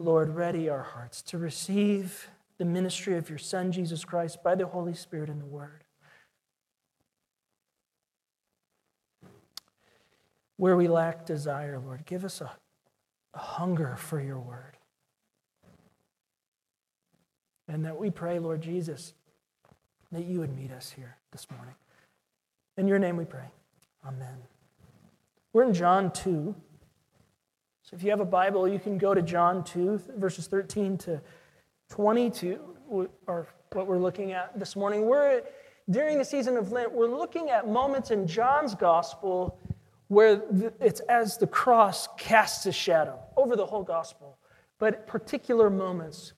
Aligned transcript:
Lord, 0.00 0.34
ready 0.34 0.70
our 0.70 0.82
hearts 0.82 1.20
to 1.24 1.36
receive 1.36 2.30
the 2.56 2.64
ministry 2.64 3.18
of 3.18 3.28
your 3.28 3.38
Son, 3.38 3.70
Jesus 3.70 4.02
Christ, 4.02 4.42
by 4.42 4.54
the 4.54 4.66
Holy 4.66 4.94
Spirit 4.94 5.28
and 5.28 5.38
the 5.38 5.46
Word. 5.46 5.84
Where 10.56 10.74
we 10.74 10.88
lack 10.88 11.26
desire, 11.26 11.78
Lord, 11.78 12.06
give 12.06 12.24
us 12.24 12.40
a, 12.40 12.50
a 13.34 13.38
hunger 13.38 13.94
for 13.98 14.18
your 14.18 14.38
Word. 14.38 14.78
And 17.68 17.84
that 17.84 17.98
we 17.98 18.08
pray, 18.08 18.38
Lord 18.38 18.62
Jesus, 18.62 19.12
that 20.12 20.24
you 20.24 20.38
would 20.38 20.56
meet 20.56 20.72
us 20.72 20.90
here 20.90 21.18
this 21.30 21.46
morning. 21.54 21.74
In 22.78 22.88
your 22.88 22.98
name 22.98 23.18
we 23.18 23.26
pray. 23.26 23.50
Amen. 24.06 24.38
We're 25.52 25.64
in 25.64 25.74
John 25.74 26.10
2. 26.10 26.54
So 27.90 27.96
if 27.96 28.04
you 28.04 28.10
have 28.10 28.20
a 28.20 28.24
Bible, 28.24 28.68
you 28.68 28.78
can 28.78 28.98
go 28.98 29.14
to 29.14 29.20
John 29.20 29.64
2, 29.64 30.00
verses 30.16 30.46
13 30.46 30.96
to 30.98 31.20
22, 31.88 32.60
or 33.26 33.48
what 33.72 33.88
we're 33.88 33.98
looking 33.98 34.30
at 34.30 34.56
this 34.56 34.76
morning. 34.76 35.06
We're 35.06 35.42
during 35.90 36.16
the 36.16 36.24
season 36.24 36.56
of 36.56 36.70
Lent, 36.70 36.92
we're 36.92 37.08
looking 37.08 37.50
at 37.50 37.66
moments 37.66 38.12
in 38.12 38.28
John's 38.28 38.76
gospel 38.76 39.58
where 40.06 40.42
it's 40.78 41.00
as 41.00 41.36
the 41.36 41.48
cross 41.48 42.08
casts 42.16 42.64
a 42.66 42.70
shadow 42.70 43.18
over 43.36 43.56
the 43.56 43.66
whole 43.66 43.82
gospel, 43.82 44.38
but 44.78 45.08
particular 45.08 45.68
moments 45.68 46.34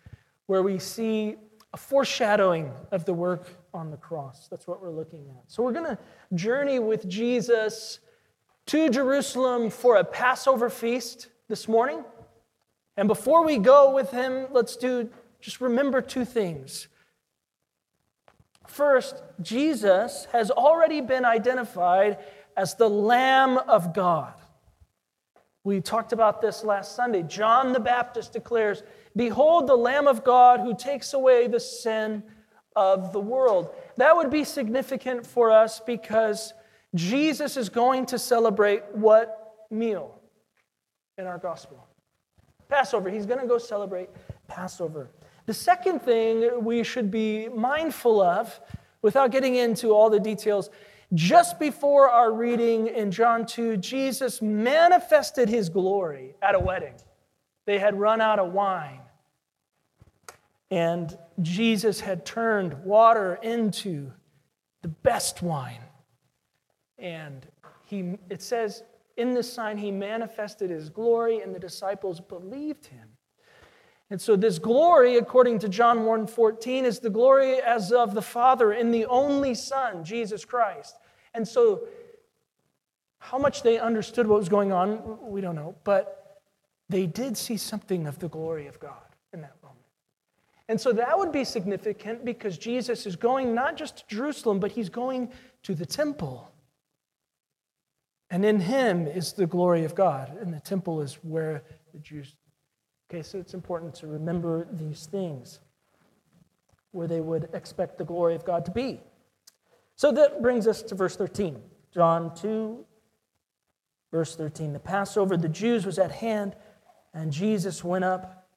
where 0.47 0.63
we 0.63 0.79
see 0.79 1.37
a 1.75 1.77
foreshadowing 1.77 2.73
of 2.93 3.05
the 3.05 3.13
work 3.13 3.59
on 3.75 3.91
the 3.91 3.99
cross. 3.99 4.49
That's 4.49 4.67
what 4.67 4.81
we're 4.81 4.89
looking 4.89 5.27
at. 5.29 5.45
So 5.49 5.63
we're 5.63 5.73
going 5.73 5.97
to 5.97 5.99
journey 6.35 6.79
with 6.79 7.07
Jesus 7.11 7.99
to 8.69 8.89
Jerusalem 8.89 9.69
for 9.69 9.97
a 9.97 10.05
Passover 10.05 10.71
feast 10.71 11.29
this 11.49 11.69
morning. 11.69 12.05
And 12.97 13.09
before 13.09 13.45
we 13.45 13.59
go 13.59 13.95
with 13.95 14.11
him, 14.11 14.47
let's 14.51 14.77
do 14.77 15.09
just 15.41 15.61
remember 15.61 16.01
two 16.01 16.25
things. 16.25 16.89
First, 18.67 19.23
Jesus 19.41 20.27
has 20.33 20.51
already 20.51 21.01
been 21.01 21.25
identified 21.25 22.19
as 22.57 22.75
the 22.75 22.89
Lamb 22.89 23.59
of 23.59 23.93
God. 23.93 24.35
We 25.65 25.81
talked 25.81 26.13
about 26.13 26.41
this 26.41 26.65
last 26.65 26.97
Sunday. 26.97 27.23
John 27.23 27.73
the 27.73 27.81
Baptist 27.81 28.33
declares, 28.33 28.83
Behold 29.15 29.67
the 29.67 29.77
Lamb 29.77 30.07
of 30.07 30.25
God 30.25 30.61
who 30.61 30.77
takes 30.77 31.13
away 31.13 31.47
the 31.47 31.61
sin 31.61 32.23
of 32.75 33.13
the 33.13 33.21
world. 33.21 33.75
That 33.97 34.17
would 34.17 34.31
be 34.31 34.45
significant 34.45 35.27
for 35.27 35.51
us 35.51 35.81
because 35.81 36.53
Jesus 36.95 37.57
is 37.57 37.69
going 37.69 38.07
to 38.07 38.19
celebrate 38.19 38.83
what 38.93 39.67
meal 39.71 40.22
in 41.19 41.27
our 41.27 41.39
gospel? 41.39 41.87
Passover. 42.69 43.11
He's 43.11 43.27
going 43.27 43.41
to 43.41 43.47
go 43.47 43.59
celebrate 43.59 44.09
Passover. 44.49 45.11
The 45.47 45.55
second 45.55 46.01
thing 46.01 46.65
we 46.65 46.85
should 46.85 47.11
be 47.11 47.49
mindful 47.49 48.21
of, 48.21 48.61
without 49.03 49.31
getting 49.31 49.57
into 49.57 49.91
all 49.91 50.09
the 50.09 50.21
details, 50.21 50.71
just 51.15 51.59
before 51.59 52.09
our 52.09 52.33
reading 52.33 52.87
in 52.87 53.11
John 53.11 53.45
2, 53.45 53.77
Jesus 53.77 54.41
manifested 54.41 55.49
his 55.49 55.69
glory 55.69 56.35
at 56.41 56.55
a 56.55 56.59
wedding. 56.59 56.95
They 57.67 57.79
had 57.79 57.99
run 57.99 58.21
out 58.21 58.39
of 58.39 58.53
wine. 58.53 59.01
And 60.71 61.17
Jesus 61.43 62.01
had 62.01 62.25
turned 62.25 62.73
water 62.85 63.39
into 63.43 64.11
the 64.81 64.89
best 64.89 65.43
wine. 65.43 65.83
And 66.99 67.47
he, 67.85 68.17
it 68.31 68.41
says, 68.41 68.83
in 69.17 69.35
this 69.35 69.53
sign, 69.53 69.79
he 69.79 69.91
manifested 69.91 70.71
his 70.71 70.89
glory, 70.89 71.41
and 71.41 71.55
the 71.55 71.59
disciples 71.59 72.21
believed 72.21 72.87
him. 72.87 73.09
And 74.13 74.21
so, 74.21 74.37
this 74.37 74.59
glory, 74.59 75.17
according 75.17 75.61
to 75.61 75.71
John 75.71 76.05
1 76.05 76.27
14, 76.27 76.85
is 76.85 76.99
the 76.99 77.09
glory 77.09 77.63
as 77.63 77.93
of 77.93 78.13
the 78.13 78.21
Father 78.21 78.75
in 78.75 78.91
the 78.91 79.07
only 79.07 79.55
Son, 79.55 80.05
Jesus 80.05 80.45
Christ. 80.45 80.97
And 81.33 81.49
so, 81.49 81.85
how 83.19 83.39
much 83.39 83.63
they 83.63 83.79
understood 83.79 84.27
what 84.27 84.39
was 84.39 84.51
going 84.51 84.71
on, 84.71 85.19
we 85.23 85.41
don't 85.41 85.57
know, 85.57 85.77
but 85.85 86.43
they 86.91 87.07
did 87.07 87.39
see 87.39 87.57
something 87.57 88.07
of 88.07 88.19
the 88.19 88.29
glory 88.29 88.67
of 88.67 88.79
God 88.79 89.17
in 89.33 89.41
that 89.41 89.55
moment. 89.63 89.81
And 90.69 90.79
so, 90.79 90.93
that 90.93 91.19
would 91.19 91.33
be 91.33 91.45
significant 91.45 92.23
because 92.23 92.59
Jesus 92.59 93.07
is 93.07 93.17
going 93.17 93.55
not 93.55 93.79
just 93.79 93.97
to 93.97 94.15
Jerusalem, 94.15 94.61
but 94.61 94.73
he's 94.73 94.91
going 94.91 95.33
to 95.63 95.75
the 95.75 95.87
temple. 95.87 96.52
And 98.33 98.47
in 98.47 98.61
him 98.61 99.07
is 99.07 99.35
the 99.35 99.47
glory 99.47 99.85
of 99.85 99.95
God. 99.95 100.39
And 100.41 100.55
the 100.55 100.59
temple 100.59 101.03
is 101.03 101.17
where 101.23 101.63
the 101.93 101.99
Jews. 101.99 102.35
Okay, 103.11 103.23
so 103.23 103.39
it's 103.39 103.53
important 103.53 103.95
to 103.97 104.07
remember 104.07 104.67
these 104.73 105.05
things 105.05 105.61
where 106.93 107.07
they 107.07 107.21
would 107.21 107.51
expect 107.53 107.99
the 107.99 108.05
glory 108.05 108.35
of 108.35 108.43
God 108.43 108.65
to 108.65 108.71
be. 108.71 109.01
So 109.97 110.11
that 110.13 110.41
brings 110.41 110.67
us 110.67 110.81
to 110.85 110.95
verse 110.95 111.15
13. 111.15 111.61
John 111.93 112.35
2, 112.35 112.83
verse 114.11 114.35
13. 114.35 114.73
The 114.73 114.81
Passover, 114.81 115.37
the 115.37 115.51
Jews 115.51 115.85
was 115.85 115.99
at 115.99 116.11
hand, 116.11 116.57
and 117.13 117.31
Jesus 117.31 117.85
went 117.85 118.05
up 118.05 118.49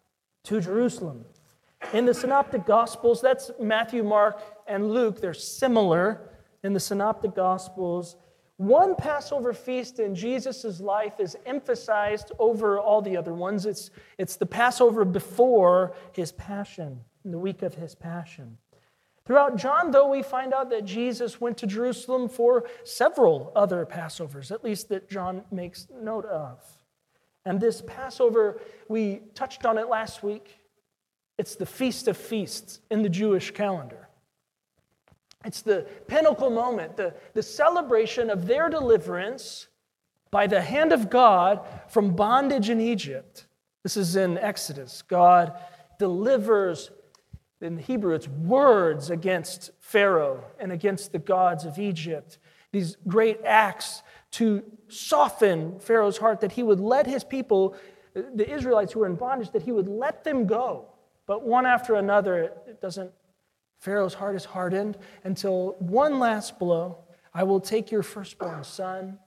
to 0.45 0.61
Jerusalem. 0.61 1.25
In 1.91 2.05
the 2.05 2.13
Synoptic 2.13 2.65
Gospels, 2.65 3.21
that's 3.21 3.51
Matthew, 3.59 4.03
Mark, 4.03 4.41
and 4.67 4.89
Luke, 4.89 5.19
they're 5.19 5.33
similar. 5.33 6.29
In 6.63 6.71
the 6.71 6.79
Synoptic 6.79 7.35
Gospels, 7.35 8.15
one 8.57 8.95
Passover 8.95 9.53
feast 9.53 9.99
in 9.99 10.15
Jesus' 10.15 10.79
life 10.79 11.19
is 11.19 11.35
emphasized 11.45 12.31
over 12.39 12.79
all 12.79 13.01
the 13.01 13.17
other 13.17 13.33
ones. 13.33 13.65
It's, 13.65 13.89
it's 14.17 14.37
the 14.37 14.45
Passover 14.45 15.03
before 15.03 15.93
his 16.13 16.31
passion, 16.31 17.01
in 17.25 17.31
the 17.31 17.37
week 17.37 17.63
of 17.63 17.75
his 17.75 17.95
passion. 17.95 18.57
Throughout 19.25 19.57
John, 19.57 19.91
though, 19.91 20.09
we 20.09 20.21
find 20.21 20.53
out 20.53 20.69
that 20.69 20.85
Jesus 20.85 21.41
went 21.41 21.57
to 21.57 21.67
Jerusalem 21.67 22.29
for 22.29 22.65
several 22.83 23.51
other 23.55 23.85
Passovers, 23.85 24.51
at 24.51 24.63
least 24.63 24.87
that 24.89 25.09
John 25.09 25.43
makes 25.51 25.87
note 25.99 26.25
of. 26.25 26.59
And 27.43 27.59
this 27.59 27.81
Passover, 27.85 28.61
we 28.87 29.21
touched 29.33 29.65
on 29.65 29.77
it 29.77 29.89
last 29.89 30.23
week. 30.23 30.59
It's 31.37 31.55
the 31.55 31.65
Feast 31.65 32.07
of 32.07 32.15
Feasts 32.15 32.79
in 32.89 33.01
the 33.01 33.09
Jewish 33.09 33.51
calendar. 33.51 34.04
It's 35.45 35.61
the 35.61 35.85
pinnacle 36.07 36.49
moment, 36.49 36.97
the, 36.97 37.13
the 37.33 37.43
celebration 37.43 38.29
of 38.29 38.47
their 38.47 38.67
deliverance 38.69 39.67
by 40.31 40.47
the 40.47 40.61
hand 40.61 40.91
of 40.91 41.09
God 41.09 41.65
from 41.87 42.15
bondage 42.15 42.69
in 42.69 42.81
Egypt. 42.81 43.45
This 43.83 43.95
is 43.95 44.15
in 44.15 44.37
Exodus. 44.39 45.03
God 45.03 45.53
delivers, 45.99 46.89
in 47.61 47.77
Hebrew, 47.77 48.15
it's 48.15 48.27
words 48.27 49.11
against 49.11 49.69
Pharaoh 49.79 50.43
and 50.59 50.71
against 50.71 51.11
the 51.11 51.19
gods 51.19 51.63
of 51.63 51.77
Egypt. 51.77 52.39
These 52.71 52.97
great 53.07 53.39
acts 53.45 54.01
to 54.31 54.63
soften 54.87 55.79
Pharaoh's 55.79 56.17
heart 56.17 56.41
that 56.41 56.53
he 56.53 56.63
would 56.63 56.79
let 56.79 57.05
his 57.05 57.23
people, 57.23 57.75
the 58.13 58.51
Israelites 58.51 58.93
who 58.93 59.01
were 59.01 59.05
in 59.05 59.15
bondage, 59.15 59.51
that 59.51 59.61
he 59.61 59.71
would 59.71 59.87
let 59.87 60.23
them 60.23 60.47
go. 60.47 60.87
But 61.27 61.43
one 61.43 61.65
after 61.65 61.95
another, 61.95 62.51
it 62.67 62.81
doesn't 62.81 63.11
Pharaoh's 63.85 64.15
heart 64.15 64.35
is 64.35 64.45
hardened 64.45 64.97
until 65.23 65.75
one 65.77 66.17
last 66.17 66.57
blow 66.57 66.97
I 67.35 67.43
will 67.43 67.59
take 67.59 67.91
your 67.91 68.01
firstborn 68.01 68.63
son. 68.63 69.19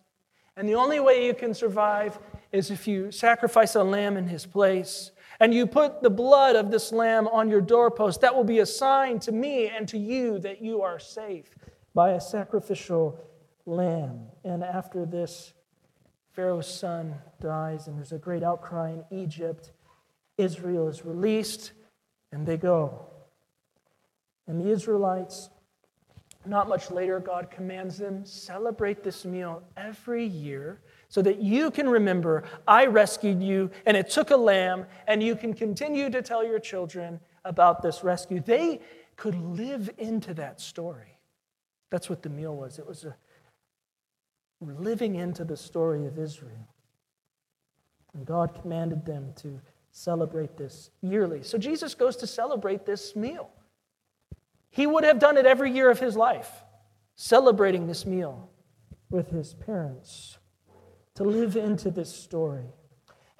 And 0.56 0.68
the 0.68 0.74
only 0.74 0.98
way 0.98 1.26
you 1.26 1.32
can 1.32 1.54
survive 1.54 2.18
is 2.50 2.72
if 2.72 2.88
you 2.88 3.12
sacrifice 3.12 3.76
a 3.76 3.84
lamb 3.84 4.16
in 4.16 4.26
his 4.26 4.46
place 4.46 5.12
and 5.38 5.54
you 5.54 5.64
put 5.64 6.02
the 6.02 6.10
blood 6.10 6.56
of 6.56 6.72
this 6.72 6.90
lamb 6.90 7.28
on 7.28 7.48
your 7.48 7.60
doorpost. 7.60 8.20
That 8.22 8.34
will 8.34 8.42
be 8.42 8.58
a 8.58 8.66
sign 8.66 9.20
to 9.20 9.30
me 9.30 9.68
and 9.68 9.86
to 9.88 9.98
you 9.98 10.40
that 10.40 10.60
you 10.60 10.82
are 10.82 10.98
safe 10.98 11.54
by 11.94 12.10
a 12.10 12.20
sacrificial 12.20 13.16
lamb. 13.64 14.26
And 14.42 14.64
after 14.64 15.06
this, 15.06 15.52
Pharaoh's 16.32 16.66
son 16.66 17.14
dies, 17.40 17.86
and 17.86 17.96
there's 17.96 18.12
a 18.12 18.18
great 18.18 18.42
outcry 18.42 18.90
in 18.90 19.04
Egypt. 19.16 19.70
Israel 20.36 20.88
is 20.88 21.04
released, 21.04 21.72
and 22.32 22.44
they 22.44 22.56
go. 22.56 23.06
And 24.48 24.60
the 24.60 24.70
Israelites, 24.70 25.50
not 26.44 26.68
much 26.68 26.90
later, 26.90 27.20
God 27.20 27.50
commands 27.50 27.98
them 27.98 28.24
celebrate 28.24 29.04
this 29.04 29.24
meal 29.24 29.62
every 29.76 30.24
year 30.24 30.80
so 31.08 31.22
that 31.22 31.40
you 31.40 31.70
can 31.70 31.88
remember 31.88 32.44
I 32.66 32.86
rescued 32.86 33.42
you 33.42 33.70
and 33.86 33.96
it 33.96 34.10
took 34.10 34.30
a 34.30 34.36
lamb, 34.36 34.86
and 35.06 35.22
you 35.22 35.36
can 35.36 35.54
continue 35.54 36.10
to 36.10 36.22
tell 36.22 36.44
your 36.44 36.58
children 36.58 37.20
about 37.44 37.82
this 37.82 38.02
rescue. 38.02 38.40
They 38.40 38.80
could 39.16 39.34
live 39.34 39.90
into 39.98 40.34
that 40.34 40.60
story. 40.60 41.18
That's 41.90 42.10
what 42.10 42.22
the 42.22 42.28
meal 42.30 42.56
was. 42.56 42.78
It 42.78 42.86
was 42.86 43.04
a 43.04 43.14
living 44.60 45.14
into 45.14 45.44
the 45.44 45.56
story 45.56 46.06
of 46.06 46.18
Israel. 46.18 46.68
And 48.14 48.26
God 48.26 48.58
commanded 48.60 49.04
them 49.04 49.32
to 49.36 49.60
celebrate 49.92 50.56
this 50.56 50.90
yearly. 51.00 51.42
So 51.42 51.58
Jesus 51.58 51.94
goes 51.94 52.16
to 52.16 52.26
celebrate 52.26 52.84
this 52.84 53.14
meal. 53.14 53.50
He 54.78 54.86
would 54.86 55.02
have 55.02 55.18
done 55.18 55.36
it 55.36 55.44
every 55.44 55.72
year 55.72 55.90
of 55.90 55.98
his 55.98 56.16
life, 56.16 56.62
celebrating 57.16 57.88
this 57.88 58.06
meal 58.06 58.48
with 59.10 59.28
his 59.28 59.54
parents, 59.54 60.38
to 61.16 61.24
live 61.24 61.56
into 61.56 61.90
this 61.90 62.14
story. 62.14 62.66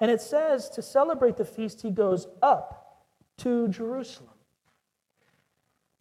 And 0.01 0.11
it 0.11 0.19
says 0.19 0.69
to 0.71 0.81
celebrate 0.81 1.37
the 1.37 1.45
feast, 1.45 1.81
he 1.81 1.91
goes 1.91 2.27
up 2.41 3.05
to 3.37 3.69
Jerusalem. 3.69 4.33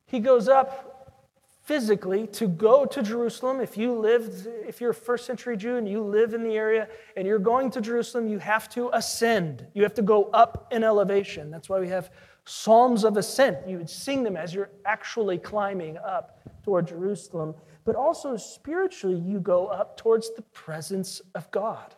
He 0.06 0.19
goes 0.19 0.49
up 0.49 1.23
physically 1.62 2.26
to 2.29 2.49
go 2.49 2.84
to 2.87 3.00
Jerusalem. 3.00 3.61
If 3.61 3.76
you 3.76 3.93
lived, 3.93 4.49
if 4.67 4.81
you're 4.81 4.91
a 4.91 4.94
first 4.94 5.25
century 5.25 5.56
Jew 5.56 5.76
and 5.76 5.88
you 5.88 6.02
live 6.02 6.34
in 6.34 6.43
the 6.43 6.56
area 6.56 6.88
and 7.17 7.29
you're 7.29 7.38
going 7.38 7.70
to 7.70 7.81
Jerusalem, 7.81 8.26
you 8.26 8.41
have 8.41 8.69
to 8.70 8.91
ascend. 8.93 9.69
You 9.73 9.84
have 9.84 9.94
to 9.94 10.02
go 10.02 10.31
up 10.32 10.67
in 10.73 10.82
elevation. 10.82 11.49
That's 11.52 11.69
why 11.69 11.79
we 11.79 11.91
have 11.91 12.11
psalms 12.49 13.05
of 13.05 13.17
ascent. 13.17 13.59
You 13.69 13.77
would 13.79 13.91
sing 13.91 14.23
them 14.23 14.37
as 14.37 14.55
you're 14.55 14.71
actually 14.87 15.39
climbing 15.39 15.99
up 15.99 16.41
toward 16.65 16.89
Jerusalem. 16.89 17.55
But 17.85 17.95
also 17.95 18.37
spiritually, 18.37 19.19
you 19.19 19.39
go 19.39 19.67
up 19.67 19.97
towards 19.97 20.35
the 20.35 20.43
presence 20.43 21.21
of 21.35 21.50
God. 21.50 21.95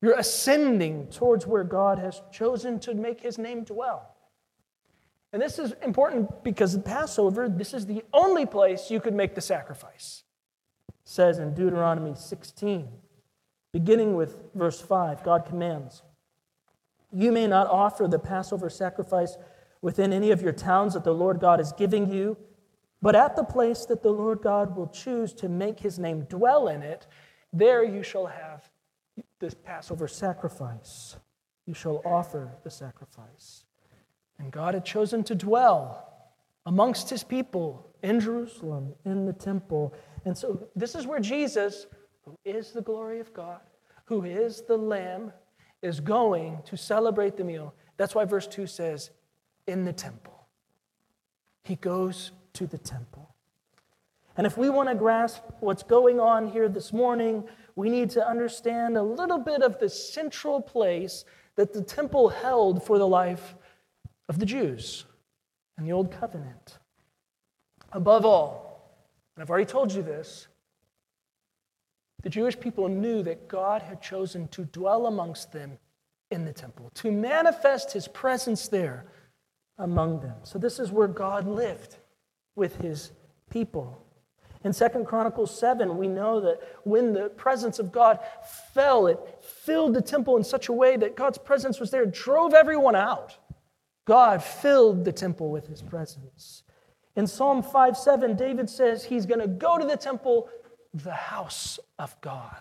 You're 0.00 0.18
ascending 0.18 1.08
towards 1.08 1.46
where 1.46 1.64
God 1.64 1.98
has 1.98 2.22
chosen 2.32 2.78
to 2.80 2.94
make 2.94 3.20
his 3.20 3.38
name 3.38 3.64
dwell. 3.64 4.14
And 5.32 5.42
this 5.42 5.58
is 5.58 5.72
important 5.82 6.44
because 6.44 6.74
in 6.74 6.82
Passover, 6.82 7.48
this 7.48 7.74
is 7.74 7.86
the 7.86 8.04
only 8.12 8.46
place 8.46 8.90
you 8.90 9.00
could 9.00 9.14
make 9.14 9.34
the 9.34 9.40
sacrifice. 9.40 10.22
It 10.88 10.94
says 11.04 11.38
in 11.38 11.54
Deuteronomy 11.54 12.14
16, 12.16 12.88
beginning 13.72 14.14
with 14.14 14.36
verse 14.54 14.80
5, 14.80 15.24
God 15.24 15.44
commands, 15.44 16.02
You 17.12 17.32
may 17.32 17.46
not 17.46 17.66
offer 17.66 18.06
the 18.06 18.18
Passover 18.18 18.70
sacrifice 18.70 19.36
within 19.84 20.14
any 20.14 20.30
of 20.30 20.40
your 20.40 20.50
towns 20.50 20.94
that 20.94 21.04
the 21.04 21.12
Lord 21.12 21.38
God 21.38 21.60
is 21.60 21.70
giving 21.72 22.10
you, 22.10 22.38
but 23.02 23.14
at 23.14 23.36
the 23.36 23.44
place 23.44 23.84
that 23.84 24.02
the 24.02 24.10
Lord 24.10 24.40
God 24.40 24.74
will 24.74 24.86
choose 24.86 25.34
to 25.34 25.46
make 25.46 25.78
his 25.78 25.98
name 25.98 26.22
dwell 26.22 26.68
in 26.68 26.80
it, 26.80 27.06
there 27.52 27.84
you 27.84 28.02
shall 28.02 28.24
have 28.24 28.66
this 29.40 29.52
Passover 29.52 30.08
sacrifice. 30.08 31.16
You 31.66 31.74
shall 31.74 32.00
offer 32.02 32.54
the 32.64 32.70
sacrifice. 32.70 33.66
And 34.38 34.50
God 34.50 34.72
had 34.72 34.86
chosen 34.86 35.22
to 35.24 35.34
dwell 35.34 36.32
amongst 36.64 37.10
his 37.10 37.22
people 37.22 37.86
in 38.02 38.20
Jerusalem, 38.20 38.94
in 39.04 39.26
the 39.26 39.34
temple. 39.34 39.92
And 40.24 40.36
so 40.36 40.66
this 40.74 40.94
is 40.94 41.06
where 41.06 41.20
Jesus, 41.20 41.88
who 42.24 42.38
is 42.46 42.72
the 42.72 42.80
glory 42.80 43.20
of 43.20 43.34
God, 43.34 43.60
who 44.06 44.24
is 44.24 44.62
the 44.62 44.78
Lamb, 44.78 45.30
is 45.82 46.00
going 46.00 46.62
to 46.64 46.74
celebrate 46.78 47.36
the 47.36 47.44
meal. 47.44 47.74
That's 47.98 48.14
why 48.14 48.24
verse 48.24 48.46
2 48.46 48.66
says, 48.66 49.10
in 49.66 49.84
the 49.84 49.92
temple. 49.92 50.46
He 51.62 51.76
goes 51.76 52.32
to 52.54 52.66
the 52.66 52.78
temple. 52.78 53.34
And 54.36 54.46
if 54.46 54.58
we 54.58 54.68
want 54.68 54.88
to 54.88 54.94
grasp 54.94 55.42
what's 55.60 55.82
going 55.82 56.18
on 56.18 56.48
here 56.48 56.68
this 56.68 56.92
morning, 56.92 57.44
we 57.76 57.88
need 57.88 58.10
to 58.10 58.26
understand 58.26 58.96
a 58.96 59.02
little 59.02 59.38
bit 59.38 59.62
of 59.62 59.78
the 59.78 59.88
central 59.88 60.60
place 60.60 61.24
that 61.56 61.72
the 61.72 61.82
temple 61.82 62.28
held 62.28 62.82
for 62.82 62.98
the 62.98 63.06
life 63.06 63.54
of 64.28 64.38
the 64.38 64.46
Jews 64.46 65.04
and 65.76 65.86
the 65.86 65.92
Old 65.92 66.10
Covenant. 66.10 66.78
Above 67.92 68.24
all, 68.24 68.98
and 69.34 69.42
I've 69.42 69.50
already 69.50 69.66
told 69.66 69.92
you 69.92 70.02
this, 70.02 70.48
the 72.22 72.30
Jewish 72.30 72.58
people 72.58 72.88
knew 72.88 73.22
that 73.22 73.48
God 73.48 73.82
had 73.82 74.02
chosen 74.02 74.48
to 74.48 74.64
dwell 74.64 75.06
amongst 75.06 75.52
them 75.52 75.78
in 76.30 76.44
the 76.44 76.52
temple, 76.52 76.90
to 76.94 77.12
manifest 77.12 77.92
his 77.92 78.08
presence 78.08 78.66
there 78.66 79.04
among 79.78 80.20
them. 80.20 80.36
So 80.42 80.58
this 80.58 80.78
is 80.78 80.90
where 80.90 81.08
God 81.08 81.46
lived 81.46 81.96
with 82.54 82.76
his 82.76 83.12
people. 83.50 84.00
In 84.64 84.72
Second 84.72 85.04
Chronicles 85.04 85.56
7, 85.58 85.98
we 85.98 86.08
know 86.08 86.40
that 86.40 86.60
when 86.84 87.12
the 87.12 87.28
presence 87.28 87.78
of 87.78 87.92
God 87.92 88.18
fell, 88.72 89.06
it 89.06 89.18
filled 89.42 89.94
the 89.94 90.00
temple 90.00 90.38
in 90.38 90.44
such 90.44 90.68
a 90.68 90.72
way 90.72 90.96
that 90.96 91.16
God's 91.16 91.36
presence 91.36 91.78
was 91.78 91.90
there, 91.90 92.06
drove 92.06 92.54
everyone 92.54 92.96
out. 92.96 93.36
God 94.06 94.42
filled 94.42 95.04
the 95.04 95.12
temple 95.12 95.50
with 95.50 95.66
his 95.66 95.82
presence. 95.82 96.62
In 97.16 97.26
Psalm 97.26 97.62
5 97.62 97.96
7, 97.96 98.36
David 98.36 98.68
says 98.68 99.04
he's 99.04 99.26
going 99.26 99.40
to 99.40 99.46
go 99.46 99.78
to 99.78 99.84
the 99.84 99.96
temple, 99.96 100.48
the 100.94 101.12
house 101.12 101.78
of 101.98 102.18
God. 102.20 102.60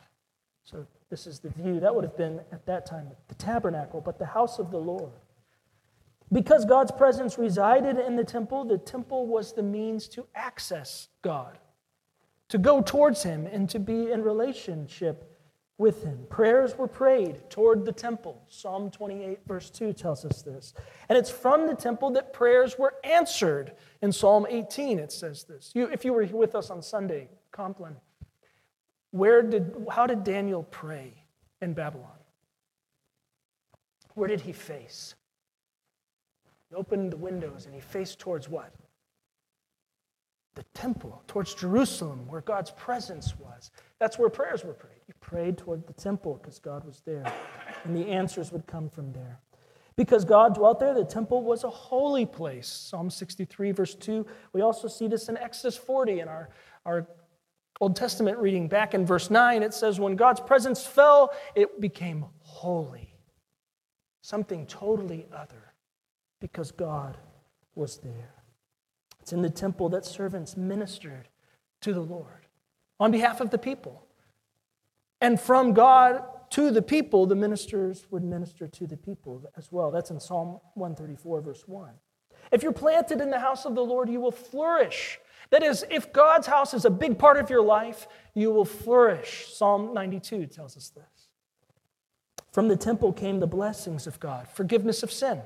So, 0.63 0.86
this 1.09 1.27
is 1.27 1.39
the 1.39 1.50
view. 1.50 1.80
That 1.80 1.94
would 1.94 2.04
have 2.04 2.18
been 2.18 2.42
at 2.51 2.66
that 2.66 2.86
time 2.86 3.07
the 3.27 3.36
tabernacle, 3.36 4.01
but 4.01 4.19
the 4.19 4.25
house 4.25 4.59
of 4.59 4.71
the 4.71 4.77
Lord. 4.77 5.12
Because 6.33 6.65
God's 6.65 6.91
presence 6.91 7.38
resided 7.38 7.97
in 7.97 8.18
the 8.18 8.24
temple, 8.24 8.65
the 8.65 8.77
temple 8.77 9.27
was 9.27 9.53
the 9.53 9.63
means 9.63 10.07
to 10.09 10.25
access 10.35 11.07
God, 11.21 11.59
to 12.50 12.57
go 12.57 12.81
towards 12.81 13.24
Him, 13.24 13.45
and 13.45 13.69
to 13.69 13.80
be 13.80 14.12
in 14.12 14.24
relationship 14.24 15.33
with 15.77 16.03
him. 16.03 16.25
Prayers 16.30 16.77
were 16.77 16.88
prayed 16.88 17.50
toward 17.50 17.83
the 17.85 17.91
temple. 17.91 18.41
Psalm 18.47 18.91
28, 18.91 19.39
verse 19.47 19.69
2 19.69 19.94
tells 19.94 20.24
us 20.24 20.41
this. 20.41 20.74
And 21.09 21.18
it's 21.18 21.30
from 21.30 21.68
the 21.68 21.75
temple 21.75 22.12
that 22.12 22.31
prayers 22.31 22.77
were 22.77 22.94
answered. 23.03 23.74
In 24.01 24.12
Psalm 24.12 24.45
18, 24.50 25.00
it 25.00 25.12
says 25.12 25.44
this. 25.44 25.71
You, 25.74 25.88
if 25.88 26.06
you 26.06 26.13
were 26.13 26.25
with 26.25 26.56
us 26.56 26.69
on 26.69 26.81
Sunday, 26.81 27.30
Compline, 27.51 27.97
where 29.12 29.41
did, 29.41 29.75
how 29.91 30.07
did 30.07 30.24
Daniel 30.24 30.63
pray 30.63 31.13
in 31.62 31.74
Babylon? 31.74 32.09
Where 34.15 34.27
did 34.27 34.41
he 34.41 34.53
face? 34.53 35.15
He 36.74 36.80
opened 36.80 37.12
the 37.12 37.18
windows 37.18 37.68
and 37.68 37.75
he 37.75 37.80
faced 37.80 38.18
towards 38.18 38.50
what? 38.50 38.74
The 40.56 40.64
temple, 40.74 41.22
towards 41.28 41.54
Jerusalem, 41.54 42.25
where 42.28 42.42
God's 42.42 42.72
presence 42.72 43.38
was. 43.38 43.70
That's 44.00 44.18
where 44.18 44.28
prayers 44.28 44.64
were 44.64 44.74
prayed. 44.74 45.02
You 45.08 45.14
prayed 45.22 45.60
toward 45.60 45.86
the 45.86 45.94
temple 45.94 46.40
because 46.42 46.58
God 46.58 46.84
was 46.84 47.04
there, 47.06 47.31
and 47.84 47.96
the 47.96 48.08
answers 48.08 48.52
would 48.52 48.66
come 48.66 48.90
from 48.90 49.14
there. 49.14 49.40
Because 49.96 50.25
God 50.25 50.56
dwelt 50.56 50.80
there, 50.80 50.96
the 50.96 51.06
temple 51.06 51.44
was 51.44 51.64
a 51.64 51.70
holy 51.70 52.25
place. 52.25 52.68
Psalm 52.68 53.12
63, 53.12 53.72
verse 53.72 53.94
2. 53.94 54.26
We 54.54 54.62
also 54.62 54.88
see 54.88 55.08
this 55.08 55.30
in 55.30 55.38
Exodus 55.38 55.78
40 55.78 56.22
in 56.22 56.28
our, 56.28 56.50
our 56.88 57.08
Old 57.81 57.96
Testament 57.96 58.40
reading. 58.40 58.68
Back 58.68 58.96
in 58.96 59.06
verse 59.06 59.30
9, 59.30 59.62
it 59.62 59.76
says, 59.76 60.00
When 60.00 60.16
God's 60.16 60.40
presence 60.40 60.84
fell, 60.84 61.34
it 61.54 61.80
became 61.80 62.26
holy. 62.40 63.14
Something 64.22 64.66
totally 64.66 65.28
other 65.31 65.73
because 66.44 66.74
God 66.74 67.16
was 67.74 68.00
there. 68.00 68.34
It's 69.22 69.31
in 69.31 69.42
the 69.42 69.50
temple 69.50 69.88
that 69.88 70.04
servants 70.04 70.57
ministered 70.57 71.30
to 71.80 71.94
the 71.94 72.01
Lord 72.01 72.48
on 73.00 73.12
behalf 73.12 73.40
of 73.40 73.50
the 73.50 73.57
people. 73.57 74.06
And 75.22 75.40
from 75.40 75.74
God 75.74 76.22
to 76.50 76.69
the 76.69 76.81
people, 76.81 77.25
the 77.25 77.34
ministers 77.34 78.07
would 78.12 78.25
minister 78.25 78.68
to 78.68 78.86
the 78.86 78.98
people 78.98 79.50
as 79.56 79.72
well. 79.72 79.90
That's 79.90 80.12
in 80.12 80.19
Psalm 80.19 80.60
134, 80.74 81.40
verse 81.40 81.63
1. 81.66 81.92
If 82.51 82.62
you're 82.62 82.74
planted 82.74 83.21
in 83.21 83.30
the 83.30 83.40
house 83.40 83.64
of 83.64 83.73
the 83.73 83.85
Lord, 83.85 84.09
you 84.09 84.19
will 84.19 84.33
flourish. 84.33 85.19
That 85.50 85.64
is, 85.64 85.85
if 85.90 86.12
God's 86.12 86.47
house 86.47 86.73
is 86.73 86.83
a 86.83 86.90
big 86.90 87.18
part 87.18 87.38
of 87.38 87.50
your 87.50 87.64
life, 87.64 88.06
you 88.33 88.52
will 88.52 88.66
flourish. 88.66 89.47
Psalm 89.54 89.94
92 89.94 90.47
tells 90.47 90.76
us 90.76 90.90
this. 90.90 91.30
From 92.52 92.68
the 92.68 92.76
temple 92.76 93.14
came 93.14 93.40
the 93.40 93.47
blessings 93.47 94.07
of 94.07 94.19
God 94.19 94.50
forgiveness 94.50 95.04
of 95.04 95.12
sin, 95.12 95.42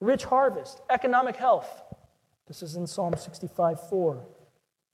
rich 0.00 0.24
harvest, 0.24 0.80
economic 0.90 1.36
health. 1.36 1.82
This 2.46 2.62
is 2.62 2.76
in 2.76 2.86
Psalm 2.86 3.14
65 3.16 3.88
4 3.88 4.24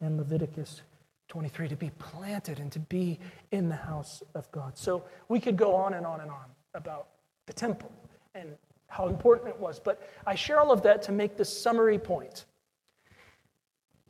and 0.01 0.17
Leviticus 0.17 0.83
23 1.29 1.69
to 1.69 1.77
be 1.77 1.91
planted 1.99 2.59
and 2.59 2.73
to 2.73 2.79
be 2.79 3.19
in 3.53 3.69
the 3.69 3.77
house 3.77 4.23
of 4.35 4.51
God. 4.51 4.77
So 4.77 5.05
we 5.29 5.41
could 5.41 5.57
go 5.57 5.75
on 5.75 5.95
and 5.95 6.05
on 6.05 6.21
and 6.21 6.31
on 6.31 6.45
about 6.75 7.09
the 7.47 7.53
temple 7.53 7.93
and 8.35 8.51
how 8.89 9.07
important 9.07 9.49
it 9.49 9.59
was, 9.59 9.79
but 9.79 10.03
I 10.27 10.35
share 10.35 10.59
all 10.59 10.73
of 10.73 10.83
that 10.83 11.03
to 11.03 11.13
make 11.13 11.37
this 11.37 11.49
summary 11.49 11.99
point. 11.99 12.45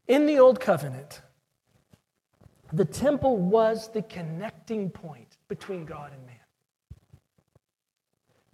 In 0.09 0.27
the 0.27 0.39
Old 0.39 0.59
Covenant, 0.59 1.21
the 2.73 2.85
temple 2.85 3.37
was 3.37 3.89
the 3.93 4.03
connecting 4.03 4.91
point 4.91 5.37
between 5.49 5.85
God 5.85 6.13
and 6.13 6.27
man. 6.27 6.30